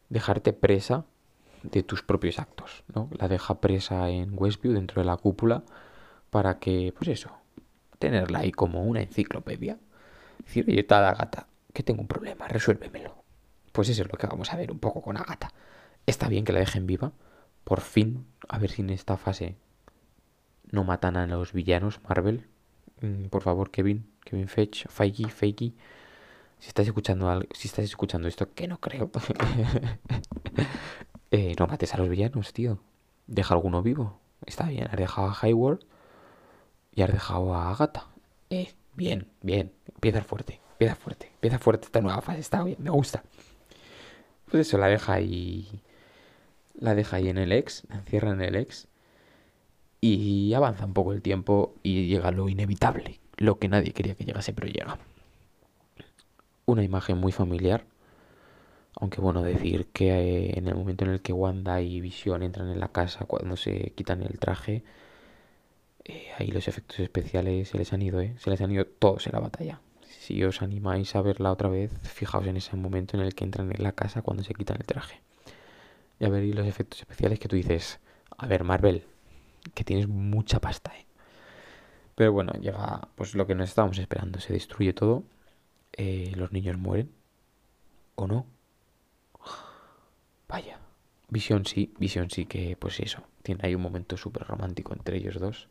dejarte 0.09 0.53
presa 0.53 1.05
de 1.71 1.83
tus 1.83 2.03
propios 2.03 2.39
actos, 2.39 2.83
¿no? 2.93 3.09
La 3.17 3.27
deja 3.27 3.59
presa 3.59 4.09
en 4.09 4.31
Westview 4.33 4.73
dentro 4.73 5.01
de 5.01 5.05
la 5.05 5.17
cúpula 5.17 5.63
para 6.29 6.59
que, 6.59 6.93
pues 6.97 7.09
eso, 7.09 7.31
tenerla 7.99 8.39
ahí 8.39 8.51
como 8.51 8.83
una 8.83 9.01
enciclopedia. 9.01 9.77
Decir, 10.39 10.65
oye, 10.67 10.81
está 10.81 11.01
gata, 11.13 11.47
que 11.73 11.83
tengo 11.83 12.01
un 12.01 12.07
problema, 12.07 12.47
resuélvemelo. 12.47 13.15
Pues 13.71 13.89
eso 13.89 14.03
es 14.03 14.11
lo 14.11 14.17
que 14.17 14.27
vamos 14.27 14.53
a 14.53 14.57
ver 14.57 14.71
un 14.71 14.79
poco 14.79 15.01
con 15.01 15.17
Agatha. 15.17 15.51
Está 16.05 16.27
bien 16.27 16.45
que 16.45 16.53
la 16.53 16.59
dejen 16.59 16.87
viva. 16.87 17.11
Por 17.63 17.81
fin, 17.81 18.27
a 18.47 18.59
ver 18.59 18.69
si 18.69 18.81
en 18.81 18.91
esta 18.91 19.17
fase 19.17 19.55
no 20.71 20.83
matan 20.83 21.17
a 21.17 21.25
los 21.25 21.53
villanos 21.53 21.99
Marvel. 22.07 22.47
Mm, 23.01 23.25
por 23.25 23.41
favor, 23.41 23.71
Kevin, 23.71 24.07
Kevin 24.23 24.47
Feige, 24.47 24.87
Feige, 24.87 25.29
Feige 25.29 25.73
si 26.59 26.69
estás 26.69 26.87
escuchando 26.87 27.29
algo, 27.29 27.47
si 27.53 27.67
estás 27.67 27.85
escuchando 27.85 28.27
esto, 28.27 28.53
que 28.53 28.67
no 28.67 28.79
creo, 28.79 29.11
eh, 31.31 31.55
no 31.59 31.67
mates 31.67 31.93
a 31.93 31.97
los 31.97 32.09
villanos, 32.09 32.53
tío. 32.53 32.79
Deja 33.27 33.53
alguno 33.53 33.81
vivo. 33.81 34.19
Está 34.45 34.67
bien, 34.67 34.87
has 34.89 34.97
dejado 34.97 35.29
a 35.29 35.47
Highward 35.47 35.79
y 36.93 37.01
has 37.01 37.11
dejado 37.11 37.53
a 37.55 37.71
Agatha. 37.71 38.07
Eh, 38.49 38.73
bien, 38.95 39.27
bien. 39.41 39.73
Empieza 39.93 40.23
fuerte, 40.23 40.61
empieza 40.73 40.95
fuerte, 40.95 41.31
empieza 41.33 41.59
fuerte 41.59 41.85
esta 41.85 42.01
nueva 42.01 42.21
fase. 42.21 42.39
Está 42.39 42.63
bien, 42.63 42.77
me 42.79 42.89
gusta. 42.89 43.23
Pues 44.49 44.67
eso, 44.67 44.77
la 44.77 44.87
deja 44.87 45.13
ahí. 45.13 45.81
La 46.75 46.93
deja 46.93 47.17
ahí 47.17 47.29
en 47.29 47.37
el 47.37 47.51
ex, 47.51 47.83
la 47.89 47.95
encierra 47.95 48.31
en 48.31 48.41
el 48.41 48.55
ex. 48.55 48.87
Y 50.01 50.53
avanza 50.53 50.85
un 50.85 50.93
poco 50.93 51.13
el 51.13 51.21
tiempo 51.21 51.73
y 51.81 52.07
llega 52.07 52.31
lo 52.31 52.47
inevitable. 52.49 53.19
Lo 53.37 53.57
que 53.57 53.67
nadie 53.67 53.91
quería 53.91 54.15
que 54.15 54.25
llegase, 54.25 54.53
pero 54.53 54.67
llega 54.67 54.99
una 56.65 56.83
imagen 56.83 57.17
muy 57.17 57.31
familiar 57.31 57.85
Aunque 58.99 59.21
bueno, 59.21 59.43
decir 59.43 59.87
que 59.93 60.11
eh, 60.11 60.57
en 60.57 60.67
el 60.67 60.75
momento 60.75 61.05
en 61.05 61.11
el 61.11 61.21
que 61.21 61.33
Wanda 61.33 61.81
y 61.81 61.99
Visión 62.01 62.43
entran 62.43 62.69
en 62.69 62.79
la 62.79 62.89
casa, 62.89 63.25
cuando 63.25 63.57
se 63.57 63.91
quitan 63.95 64.21
el 64.23 64.39
traje, 64.39 64.83
eh, 66.05 66.27
ahí 66.37 66.47
los 66.47 66.67
efectos 66.67 66.99
especiales 66.99 67.69
se 67.69 67.77
les 67.77 67.91
han 67.93 68.01
ido, 68.01 68.21
¿eh? 68.21 68.35
Se 68.37 68.49
les 68.49 68.61
han 68.61 68.71
ido 68.71 68.85
todos 68.85 69.27
en 69.27 69.33
la 69.33 69.39
batalla. 69.39 69.81
Si 70.07 70.43
os 70.43 70.61
animáis 70.61 71.15
a 71.15 71.21
verla 71.21 71.51
otra 71.51 71.69
vez, 71.69 71.91
fijaos 72.03 72.47
en 72.47 72.57
ese 72.57 72.75
momento 72.77 73.17
en 73.17 73.23
el 73.23 73.35
que 73.35 73.43
entran 73.43 73.71
en 73.71 73.83
la 73.83 73.91
casa 73.91 74.21
cuando 74.21 74.43
se 74.43 74.53
quitan 74.53 74.77
el 74.77 74.85
traje. 74.85 75.21
Y 76.19 76.25
a 76.25 76.29
ver 76.29 76.43
los 76.55 76.65
efectos 76.65 76.99
especiales 77.01 77.39
que 77.39 77.47
tú 77.47 77.55
dices, 77.55 77.99
a 78.37 78.47
ver 78.47 78.63
Marvel, 78.63 79.03
que 79.73 79.83
tienes 79.83 80.07
mucha 80.07 80.59
pasta, 80.61 80.91
¿eh? 80.97 81.05
Pero 82.15 82.31
bueno, 82.31 82.53
llega 82.53 83.09
pues 83.15 83.35
lo 83.35 83.45
que 83.45 83.55
nos 83.55 83.69
estábamos 83.69 83.97
esperando, 83.99 84.39
se 84.39 84.53
destruye 84.53 84.93
todo, 84.93 85.23
eh, 85.93 86.31
los 86.35 86.51
niños 86.53 86.77
mueren, 86.77 87.11
¿o 88.15 88.27
no? 88.27 88.45
Vaya. 90.47 90.79
Visión 91.29 91.65
sí, 91.65 91.93
Visión 91.97 92.29
sí 92.29 92.45
que, 92.45 92.77
pues 92.77 92.99
eso, 92.99 93.23
tiene 93.41 93.61
ahí 93.63 93.75
un 93.75 93.81
momento 93.81 94.17
súper 94.17 94.43
romántico 94.43 94.93
entre 94.93 95.17
ellos 95.17 95.39
dos. 95.39 95.67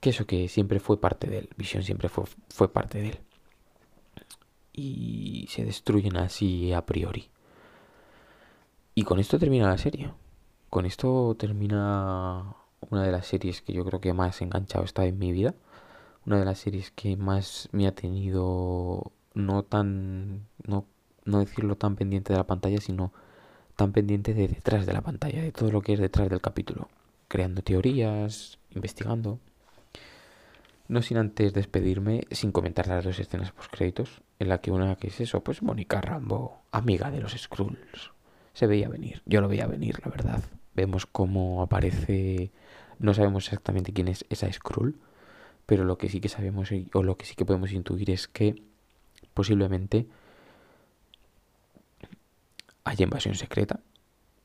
Que 0.00 0.10
eso 0.10 0.26
que 0.26 0.48
siempre 0.48 0.78
fue 0.80 1.00
parte 1.00 1.28
de 1.28 1.38
él, 1.38 1.50
Visión 1.56 1.82
siempre 1.82 2.08
fue, 2.08 2.24
fue 2.48 2.72
parte 2.72 2.98
de 2.98 3.08
él. 3.08 3.18
Y 4.72 5.46
se 5.50 5.64
destruyen 5.64 6.16
así 6.16 6.72
a 6.72 6.86
priori. 6.86 7.28
Y 8.94 9.02
con 9.02 9.18
esto 9.18 9.38
termina 9.38 9.68
la 9.68 9.78
serie. 9.78 10.12
Con 10.70 10.86
esto 10.86 11.34
termina 11.38 12.54
una 12.90 13.02
de 13.02 13.12
las 13.12 13.26
series 13.26 13.62
que 13.62 13.72
yo 13.72 13.84
creo 13.84 14.00
que 14.00 14.12
más 14.12 14.40
enganchado 14.42 14.84
está 14.84 15.04
en 15.06 15.18
mi 15.18 15.32
vida. 15.32 15.54
Una 16.26 16.38
de 16.38 16.44
las 16.44 16.58
series 16.58 16.90
que 16.90 17.16
más 17.16 17.68
me 17.72 17.86
ha 17.86 17.94
tenido 17.94 19.12
no 19.34 19.62
tan 19.62 20.46
no 20.66 20.84
no 21.28 21.38
decirlo 21.40 21.76
tan 21.76 21.94
pendiente 21.94 22.32
de 22.32 22.38
la 22.38 22.46
pantalla, 22.46 22.80
sino 22.80 23.12
tan 23.76 23.92
pendiente 23.92 24.34
de 24.34 24.48
detrás 24.48 24.86
de 24.86 24.92
la 24.92 25.02
pantalla, 25.02 25.42
de 25.42 25.52
todo 25.52 25.70
lo 25.70 25.82
que 25.82 25.92
es 25.92 26.00
detrás 26.00 26.28
del 26.28 26.40
capítulo, 26.40 26.88
creando 27.28 27.62
teorías, 27.62 28.58
investigando. 28.74 29.38
No 30.88 31.02
sin 31.02 31.18
antes 31.18 31.52
despedirme 31.52 32.26
sin 32.30 32.50
comentar 32.50 32.88
las 32.88 33.04
dos 33.04 33.18
escenas 33.18 33.52
post 33.52 33.70
créditos, 33.70 34.22
en 34.38 34.48
la 34.48 34.58
que 34.60 34.70
una 34.70 34.96
que 34.96 35.08
es 35.08 35.20
eso, 35.20 35.44
pues 35.44 35.62
Mónica 35.62 36.00
Rambo, 36.00 36.62
amiga 36.72 37.10
de 37.10 37.20
los 37.20 37.32
Skrulls. 37.32 38.10
Se 38.54 38.66
veía 38.66 38.88
venir, 38.88 39.22
yo 39.26 39.40
lo 39.40 39.48
veía 39.48 39.66
venir, 39.66 40.00
la 40.04 40.10
verdad. 40.10 40.42
Vemos 40.74 41.06
cómo 41.06 41.62
aparece, 41.62 42.50
no 42.98 43.12
sabemos 43.12 43.44
exactamente 43.44 43.92
quién 43.92 44.08
es 44.08 44.24
esa 44.30 44.50
Skrull, 44.50 44.98
pero 45.66 45.84
lo 45.84 45.98
que 45.98 46.08
sí 46.08 46.20
que 46.20 46.30
sabemos 46.30 46.70
o 46.94 47.02
lo 47.02 47.18
que 47.18 47.26
sí 47.26 47.34
que 47.34 47.44
podemos 47.44 47.72
intuir 47.72 48.10
es 48.10 48.28
que 48.28 48.62
posiblemente 49.34 50.06
haya 52.88 53.04
invasión 53.04 53.34
secreta, 53.34 53.80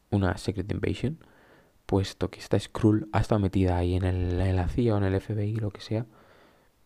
una 0.09 0.37
Secret 0.37 0.69
Invasion, 0.71 1.17
puesto 1.85 2.29
que 2.29 2.39
esta 2.39 2.59
Skrull 2.59 3.07
ha 3.13 3.21
estado 3.21 3.39
metida 3.39 3.77
ahí 3.77 3.95
en, 3.95 4.03
el, 4.03 4.39
en 4.39 4.55
la 4.55 4.67
CIA 4.67 4.95
o 4.95 4.97
en 4.97 5.05
el 5.05 5.19
FBI, 5.19 5.55
lo 5.55 5.71
que 5.71 5.81
sea, 5.81 6.05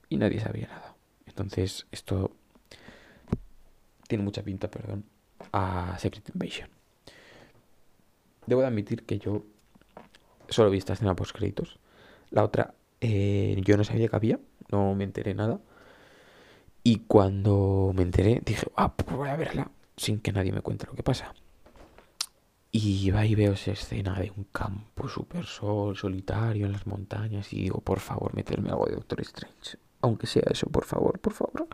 y 0.07 0.17
nadie 0.17 0.39
sabía 0.39 0.67
nada. 0.67 0.95
Entonces, 1.25 1.87
esto 1.91 2.31
tiene 4.07 4.23
mucha 4.23 4.43
pinta, 4.43 4.69
perdón, 4.69 5.05
a 5.51 5.97
Secret 5.99 6.29
Invasion. 6.33 6.69
Debo 8.45 8.61
de 8.61 8.67
admitir 8.67 9.03
que 9.03 9.17
yo 9.17 9.43
solo 10.49 10.69
vi 10.69 10.77
esta 10.77 10.93
escena 10.93 11.15
post 11.15 11.35
créditos. 11.35 11.79
La 12.29 12.43
otra, 12.43 12.75
eh, 13.01 13.59
yo 13.65 13.77
no 13.77 13.83
sabía 13.83 14.07
que 14.07 14.15
había, 14.15 14.39
no 14.71 14.93
me 14.93 15.03
enteré 15.03 15.33
nada. 15.33 15.59
Y 16.83 16.99
cuando 17.07 17.91
me 17.95 18.03
enteré, 18.03 18.41
dije, 18.45 18.67
ah, 18.75 18.95
pues 18.95 19.17
voy 19.17 19.29
a 19.29 19.35
verla, 19.35 19.71
sin 19.97 20.19
que 20.19 20.31
nadie 20.31 20.51
me 20.51 20.61
cuente 20.61 20.85
lo 20.85 20.93
que 20.93 21.03
pasa. 21.03 21.33
Y 22.71 23.09
va 23.11 23.25
y 23.25 23.33
veo 23.35 23.53
esa 23.53 23.71
escena 23.71 24.19
de 24.19 24.31
un 24.35 24.43
campo 24.45 25.07
súper 25.07 25.45
sol, 25.45 25.95
solitario 25.95 26.65
en 26.65 26.73
las 26.73 26.85
montañas 26.85 27.51
y 27.53 27.61
digo, 27.61 27.79
por 27.81 27.99
favor, 27.99 28.35
meterme 28.35 28.69
algo 28.69 28.85
de 28.85 28.95
Doctor 28.95 29.21
Strange. 29.21 29.77
Aunque 30.01 30.27
sea 30.27 30.43
eso, 30.51 30.67
por 30.69 30.85
favor, 30.85 31.19
por 31.19 31.33
favor. 31.33 31.67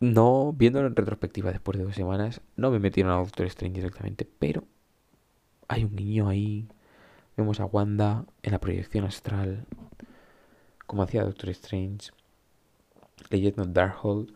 No, 0.00 0.52
viéndolo 0.52 0.86
en 0.86 0.96
retrospectiva 0.96 1.50
después 1.50 1.78
de 1.78 1.84
dos 1.84 1.94
semanas, 1.94 2.40
no 2.56 2.70
me 2.70 2.78
metieron 2.78 3.12
a 3.12 3.16
Doctor 3.16 3.46
Strange 3.46 3.76
directamente, 3.76 4.28
pero 4.38 4.64
hay 5.66 5.84
un 5.84 5.96
niño 5.96 6.28
ahí. 6.28 6.68
Vemos 7.36 7.60
a 7.60 7.64
Wanda 7.64 8.26
en 8.42 8.52
la 8.52 8.60
proyección 8.60 9.06
astral, 9.06 9.66
como 10.86 11.02
hacía 11.02 11.24
Doctor 11.24 11.48
Strange, 11.50 12.10
leyendo 13.30 13.64
Darkhold, 13.64 14.32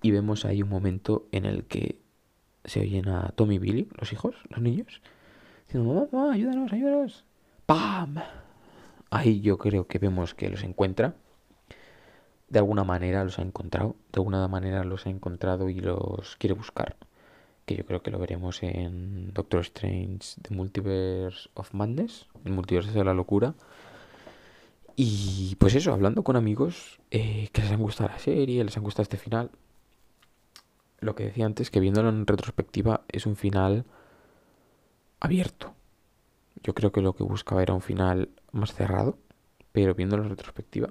y 0.00 0.10
vemos 0.10 0.44
ahí 0.44 0.62
un 0.62 0.70
momento 0.70 1.28
en 1.32 1.44
el 1.44 1.64
que 1.64 1.98
se 2.68 2.80
oyen 2.80 3.08
a 3.08 3.30
Tommy 3.30 3.56
y 3.56 3.58
Billy, 3.58 3.88
los 3.98 4.12
hijos, 4.12 4.36
los 4.50 4.60
niños, 4.60 5.00
diciendo, 5.66 5.92
mamá, 5.92 6.08
mamá, 6.12 6.32
ayúdanos, 6.34 6.72
ayúdanos. 6.72 7.24
¡Pam! 7.66 8.16
Ahí 9.10 9.40
yo 9.40 9.58
creo 9.58 9.86
que 9.86 9.98
vemos 9.98 10.34
que 10.34 10.48
los 10.48 10.62
encuentra. 10.62 11.14
De 12.48 12.58
alguna 12.58 12.84
manera 12.84 13.24
los 13.24 13.38
ha 13.38 13.42
encontrado. 13.42 13.96
De 14.12 14.18
alguna 14.18 14.46
manera 14.48 14.84
los 14.84 15.06
ha 15.06 15.10
encontrado 15.10 15.68
y 15.68 15.80
los 15.80 16.36
quiere 16.36 16.54
buscar. 16.54 16.96
Que 17.66 17.76
yo 17.76 17.84
creo 17.84 18.02
que 18.02 18.10
lo 18.10 18.18
veremos 18.18 18.62
en 18.62 19.32
Doctor 19.34 19.60
Strange 19.60 20.40
The 20.42 20.54
Multiverse 20.54 21.50
of 21.54 21.74
Madness. 21.74 22.26
El 22.44 22.52
multiverso 22.52 22.92
de 22.92 23.04
la 23.04 23.14
locura. 23.14 23.54
Y 24.96 25.54
pues 25.56 25.74
eso, 25.74 25.92
hablando 25.92 26.24
con 26.24 26.36
amigos 26.36 26.98
eh, 27.10 27.48
que 27.52 27.62
les 27.62 27.70
han 27.70 27.80
gustado 27.80 28.10
la 28.10 28.18
serie, 28.18 28.64
les 28.64 28.76
han 28.76 28.82
gustado 28.82 29.02
este 29.02 29.16
final 29.16 29.50
lo 31.00 31.14
que 31.14 31.24
decía 31.24 31.46
antes, 31.46 31.70
que 31.70 31.80
viéndolo 31.80 32.08
en 32.08 32.26
retrospectiva 32.26 33.02
es 33.08 33.26
un 33.26 33.36
final 33.36 33.84
abierto. 35.20 35.74
Yo 36.62 36.74
creo 36.74 36.92
que 36.92 37.00
lo 37.00 37.14
que 37.14 37.24
buscaba 37.24 37.62
era 37.62 37.74
un 37.74 37.80
final 37.80 38.30
más 38.52 38.74
cerrado, 38.74 39.18
pero 39.72 39.94
viéndolo 39.94 40.24
en 40.24 40.30
retrospectiva 40.30 40.90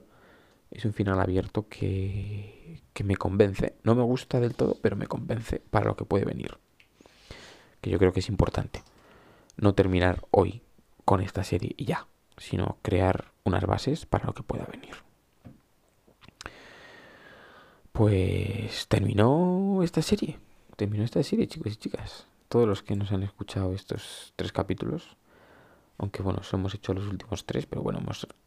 es 0.71 0.85
un 0.85 0.93
final 0.93 1.19
abierto 1.19 1.67
que, 1.69 2.81
que 2.93 3.03
me 3.03 3.15
convence. 3.15 3.75
No 3.83 3.95
me 3.95 4.03
gusta 4.03 4.39
del 4.39 4.55
todo, 4.55 4.77
pero 4.81 4.95
me 4.95 5.07
convence 5.07 5.59
para 5.59 5.85
lo 5.85 5.95
que 5.95 6.05
puede 6.05 6.25
venir. 6.25 6.57
Que 7.81 7.89
yo 7.89 7.99
creo 7.99 8.11
que 8.11 8.19
es 8.19 8.29
importante. 8.29 8.83
No 9.55 9.73
terminar 9.73 10.25
hoy 10.31 10.61
con 11.05 11.21
esta 11.21 11.43
serie 11.43 11.73
y 11.77 11.85
ya, 11.85 12.07
sino 12.37 12.77
crear 12.81 13.31
unas 13.43 13.65
bases 13.65 14.05
para 14.05 14.25
lo 14.25 14.33
que 14.33 14.43
pueda 14.43 14.65
venir. 14.65 15.06
Pues 17.97 18.87
terminó 18.89 19.81
esta 19.81 20.03
serie. 20.03 20.37
Terminó 20.75 21.03
esta 21.03 21.23
serie, 21.23 21.47
chicos 21.47 21.73
y 21.73 21.77
chicas. 21.77 22.27
Todos 22.47 22.67
los 22.67 22.83
que 22.83 22.95
nos 22.95 23.11
han 23.11 23.23
escuchado 23.23 23.73
estos 23.73 24.33
tres 24.35 24.51
capítulos. 24.51 25.17
Aunque 25.97 26.21
bueno, 26.21 26.43
hemos 26.53 26.75
hecho 26.75 26.93
los 26.93 27.07
últimos 27.07 27.47
tres, 27.47 27.65
pero 27.65 27.81
bueno, 27.81 27.99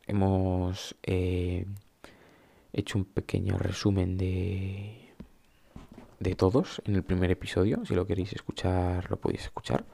hemos, 0.06 0.94
eh, 1.02 1.66
hecho 2.72 2.98
un 2.98 3.04
pequeño 3.04 3.58
resumen 3.58 4.16
de, 4.16 5.10
de 6.20 6.34
todos 6.36 6.80
en 6.84 6.94
el 6.94 7.02
primer 7.02 7.32
episodio. 7.32 7.84
Si 7.84 7.96
lo 7.96 8.06
queréis 8.06 8.32
escuchar, 8.32 9.10
lo 9.10 9.16
podéis 9.16 9.46
escuchar. 9.46 9.84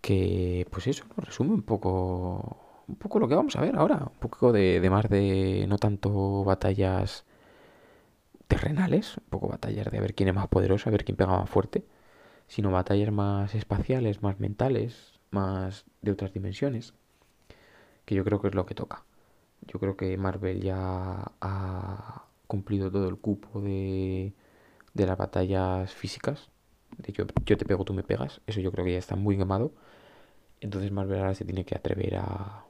Que 0.00 0.66
pues 0.70 0.86
eso, 0.86 1.04
resume 1.18 1.52
un 1.52 1.62
poco 1.62 2.84
un 2.88 2.96
poco 2.96 3.18
lo 3.18 3.28
que 3.28 3.34
vamos 3.34 3.54
a 3.56 3.60
ver 3.60 3.76
ahora. 3.76 3.96
Un 3.96 4.18
poco 4.18 4.50
de, 4.50 4.80
de 4.80 4.88
más 4.88 5.10
de 5.10 5.66
no 5.68 5.76
tanto 5.76 6.42
batallas 6.42 7.26
terrenales, 8.48 9.16
un 9.18 9.24
poco 9.30 9.48
batallas 9.48 9.90
de 9.90 9.98
a 9.98 10.00
ver 10.00 10.14
quién 10.14 10.28
es 10.28 10.34
más 10.34 10.48
poderoso, 10.48 10.88
a 10.88 10.92
ver 10.92 11.04
quién 11.04 11.16
pega 11.16 11.38
más 11.38 11.50
fuerte, 11.50 11.84
sino 12.48 12.70
batallas 12.70 13.12
más 13.12 13.54
espaciales, 13.54 14.22
más 14.22 14.40
mentales, 14.40 15.20
más 15.30 15.84
de 16.02 16.12
otras 16.12 16.32
dimensiones, 16.32 16.94
que 18.04 18.14
yo 18.14 18.24
creo 18.24 18.40
que 18.40 18.48
es 18.48 18.54
lo 18.54 18.66
que 18.66 18.74
toca. 18.74 19.04
Yo 19.62 19.80
creo 19.80 19.96
que 19.96 20.16
Marvel 20.16 20.60
ya 20.62 21.32
ha 21.40 22.24
cumplido 22.46 22.90
todo 22.90 23.08
el 23.08 23.18
cupo 23.18 23.60
de, 23.60 24.32
de 24.94 25.06
las 25.06 25.18
batallas 25.18 25.92
físicas. 25.94 26.50
De 26.98 27.10
hecho, 27.10 27.26
yo 27.44 27.56
te 27.56 27.64
pego, 27.66 27.84
tú 27.84 27.94
me 27.94 28.02
pegas. 28.04 28.40
Eso 28.46 28.60
yo 28.60 28.72
creo 28.72 28.84
que 28.84 28.92
ya 28.92 28.98
está 28.98 29.16
muy 29.16 29.36
quemado. 29.36 29.72
Entonces 30.60 30.92
Marvel 30.92 31.20
ahora 31.20 31.34
se 31.34 31.44
tiene 31.44 31.64
que 31.64 31.74
atrever 31.76 32.16
a, 32.16 32.65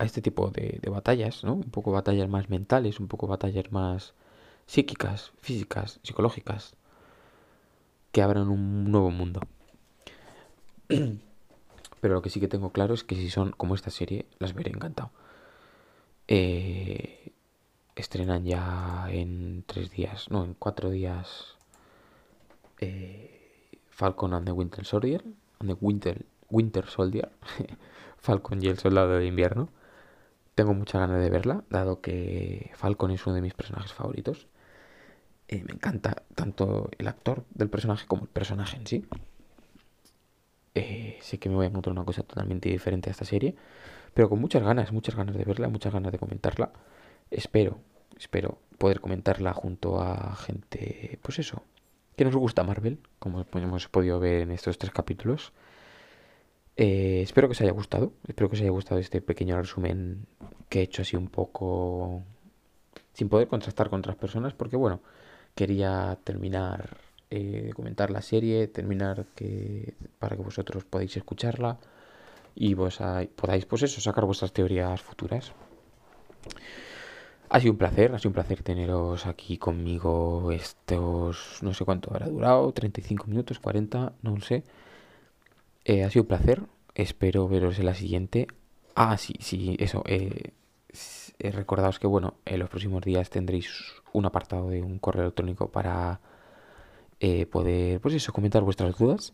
a 0.00 0.04
este 0.04 0.22
tipo 0.22 0.50
de, 0.50 0.80
batallas, 0.90 1.44
¿no? 1.44 1.52
Un 1.52 1.70
poco 1.70 1.92
batallas 1.92 2.26
más 2.26 2.48
mentales, 2.48 3.00
un 3.00 3.08
poco 3.08 3.26
batallas 3.26 3.70
más 3.70 4.14
psíquicas, 4.64 5.32
físicas, 5.42 6.00
psicológicas, 6.02 6.74
que 8.10 8.22
abran 8.22 8.48
un 8.48 8.90
nuevo 8.90 9.10
mundo. 9.10 9.42
Pero 12.00 12.14
lo 12.14 12.22
que 12.22 12.30
sí 12.30 12.40
que 12.40 12.48
tengo 12.48 12.72
claro 12.72 12.94
es 12.94 13.04
que 13.04 13.14
si 13.14 13.28
son 13.28 13.50
como 13.50 13.74
esta 13.74 13.90
serie, 13.90 14.24
las 14.38 14.54
veré 14.54 14.70
encantado. 14.70 15.10
Eh, 16.28 17.34
estrenan 17.94 18.46
ya 18.46 19.06
en 19.10 19.64
tres 19.66 19.90
días, 19.90 20.30
no, 20.30 20.44
en 20.44 20.54
cuatro 20.54 20.88
días 20.88 21.58
eh, 22.80 23.68
Falcon 23.90 24.32
and 24.32 24.46
the 24.46 24.52
Winter 24.52 24.86
Soldier, 24.86 25.22
and 25.58 25.68
the 25.68 25.76
Winter, 25.78 26.24
Winter 26.48 26.86
Soldier, 26.86 27.28
Falcon 28.16 28.62
y 28.62 28.68
el 28.68 28.78
Soldado 28.78 29.18
de 29.18 29.26
Invierno. 29.26 29.68
Tengo 30.60 30.74
mucha 30.74 30.98
ganas 30.98 31.22
de 31.22 31.30
verla, 31.30 31.64
dado 31.70 32.02
que 32.02 32.70
Falcon 32.74 33.12
es 33.12 33.24
uno 33.24 33.34
de 33.34 33.40
mis 33.40 33.54
personajes 33.54 33.94
favoritos. 33.94 34.46
Eh, 35.48 35.64
me 35.64 35.72
encanta 35.72 36.22
tanto 36.34 36.90
el 36.98 37.08
actor 37.08 37.46
del 37.54 37.70
personaje 37.70 38.06
como 38.06 38.24
el 38.24 38.28
personaje 38.28 38.76
en 38.76 38.86
sí. 38.86 39.06
Eh, 40.74 41.16
sé 41.22 41.38
que 41.38 41.48
me 41.48 41.54
voy 41.54 41.64
a 41.64 41.68
encontrar 41.70 41.92
una 41.92 42.04
cosa 42.04 42.24
totalmente 42.24 42.68
diferente 42.68 43.08
a 43.08 43.12
esta 43.12 43.24
serie, 43.24 43.56
pero 44.12 44.28
con 44.28 44.38
muchas 44.38 44.62
ganas, 44.62 44.92
muchas 44.92 45.14
ganas 45.14 45.34
de 45.34 45.44
verla, 45.44 45.70
muchas 45.70 45.94
ganas 45.94 46.12
de 46.12 46.18
comentarla. 46.18 46.72
Espero, 47.30 47.78
espero 48.18 48.58
poder 48.76 49.00
comentarla 49.00 49.54
junto 49.54 50.02
a 50.02 50.36
gente, 50.36 51.18
pues 51.22 51.38
eso, 51.38 51.62
que 52.16 52.26
nos 52.26 52.36
gusta 52.36 52.64
Marvel, 52.64 52.98
como 53.18 53.46
hemos 53.54 53.88
podido 53.88 54.20
ver 54.20 54.42
en 54.42 54.50
estos 54.50 54.76
tres 54.76 54.92
capítulos. 54.92 55.54
Eh, 56.82 57.20
espero 57.20 57.46
que 57.46 57.52
os 57.52 57.60
haya 57.60 57.72
gustado, 57.72 58.14
espero 58.26 58.48
que 58.48 58.56
os 58.56 58.62
haya 58.62 58.70
gustado 58.70 58.98
este 59.00 59.20
pequeño 59.20 59.54
resumen 59.60 60.24
que 60.70 60.80
he 60.80 60.82
hecho 60.84 61.02
así 61.02 61.14
un 61.14 61.28
poco 61.28 62.22
sin 63.12 63.28
poder 63.28 63.48
contrastar 63.48 63.90
con 63.90 63.98
otras 64.00 64.16
personas, 64.16 64.54
porque 64.54 64.76
bueno, 64.78 65.00
quería 65.54 66.18
terminar 66.24 66.96
eh, 67.28 67.64
de 67.66 67.72
comentar 67.74 68.10
la 68.10 68.22
serie, 68.22 68.66
terminar 68.66 69.26
que 69.36 69.92
para 70.18 70.36
que 70.36 70.42
vosotros 70.42 70.86
podáis 70.86 71.14
escucharla 71.14 71.78
y 72.54 72.72
vos 72.72 72.98
podáis, 73.36 73.66
pues 73.66 73.82
eso, 73.82 74.00
sacar 74.00 74.24
vuestras 74.24 74.54
teorías 74.54 75.02
futuras. 75.02 75.52
Ha 77.50 77.60
sido 77.60 77.72
un 77.72 77.78
placer, 77.78 78.14
ha 78.14 78.18
sido 78.18 78.30
un 78.30 78.34
placer 78.40 78.62
teneros 78.62 79.26
aquí 79.26 79.58
conmigo 79.58 80.50
estos, 80.50 81.58
no 81.60 81.74
sé 81.74 81.84
cuánto 81.84 82.08
habrá 82.10 82.26
durado, 82.26 82.72
35 82.72 83.26
minutos, 83.26 83.58
40, 83.58 84.14
no 84.22 84.40
sé. 84.40 84.64
Eh, 85.90 86.04
ha 86.04 86.10
sido 86.10 86.22
un 86.22 86.28
placer, 86.28 86.62
espero 86.94 87.48
veros 87.48 87.80
en 87.80 87.86
la 87.86 87.94
siguiente. 87.94 88.46
Ah, 88.94 89.16
sí, 89.16 89.34
sí, 89.40 89.76
eso. 89.80 90.04
Eh, 90.06 90.52
eh, 91.40 91.50
recordaos 91.50 91.98
que, 91.98 92.06
bueno, 92.06 92.34
en 92.44 92.60
los 92.60 92.70
próximos 92.70 93.02
días 93.02 93.28
tendréis 93.28 93.68
un 94.12 94.24
apartado 94.24 94.70
de 94.70 94.82
un 94.82 95.00
correo 95.00 95.24
electrónico 95.24 95.68
para 95.72 96.20
poder, 97.50 98.00
pues 98.00 98.14
eso, 98.14 98.32
comentar 98.32 98.62
vuestras 98.62 98.96
dudas. 98.96 99.32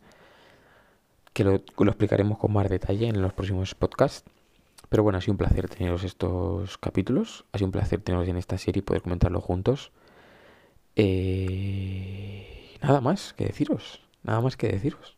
Que 1.34 1.44
lo, 1.44 1.60
lo 1.78 1.90
explicaremos 1.90 2.38
con 2.38 2.54
más 2.54 2.70
detalle 2.70 3.06
en 3.06 3.20
los 3.20 3.34
próximos 3.34 3.74
podcasts. 3.74 4.24
Pero 4.88 5.02
bueno, 5.02 5.18
ha 5.18 5.20
sido 5.20 5.32
un 5.32 5.38
placer 5.38 5.68
teneros 5.68 6.04
estos 6.04 6.78
capítulos. 6.78 7.44
Ha 7.52 7.58
sido 7.58 7.66
un 7.66 7.72
placer 7.72 8.00
teneros 8.00 8.26
en 8.28 8.38
esta 8.38 8.56
serie 8.56 8.78
y 8.78 8.82
poder 8.82 9.02
comentarlo 9.02 9.42
juntos. 9.42 9.92
Eh, 10.94 12.78
nada 12.80 13.02
más 13.02 13.34
que 13.34 13.44
deciros. 13.44 14.00
Nada 14.22 14.40
más 14.40 14.56
que 14.56 14.68
deciros. 14.68 15.15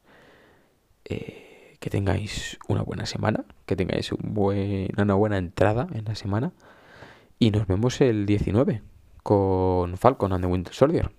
Eh, 1.08 1.76
que 1.80 1.90
tengáis 1.90 2.58
una 2.68 2.82
buena 2.82 3.06
semana. 3.06 3.44
Que 3.66 3.76
tengáis 3.76 4.12
un 4.12 4.34
buen, 4.34 4.88
una 4.96 5.14
buena 5.14 5.38
entrada 5.38 5.88
en 5.92 6.04
la 6.04 6.14
semana. 6.14 6.52
Y 7.38 7.50
nos 7.50 7.66
vemos 7.66 8.00
el 8.00 8.26
19 8.26 8.82
con 9.22 9.96
Falcon 9.96 10.32
and 10.32 10.44
the 10.44 10.50
Winter 10.50 10.74
Soldier. 10.74 11.10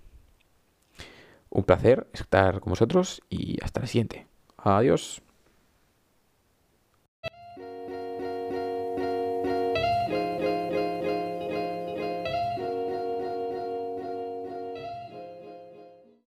Un 1.48 1.64
placer 1.64 2.08
estar 2.12 2.60
con 2.60 2.70
vosotros 2.70 3.22
y 3.28 3.58
hasta 3.62 3.80
la 3.80 3.86
siguiente. 3.86 4.26
Adiós. 4.56 5.22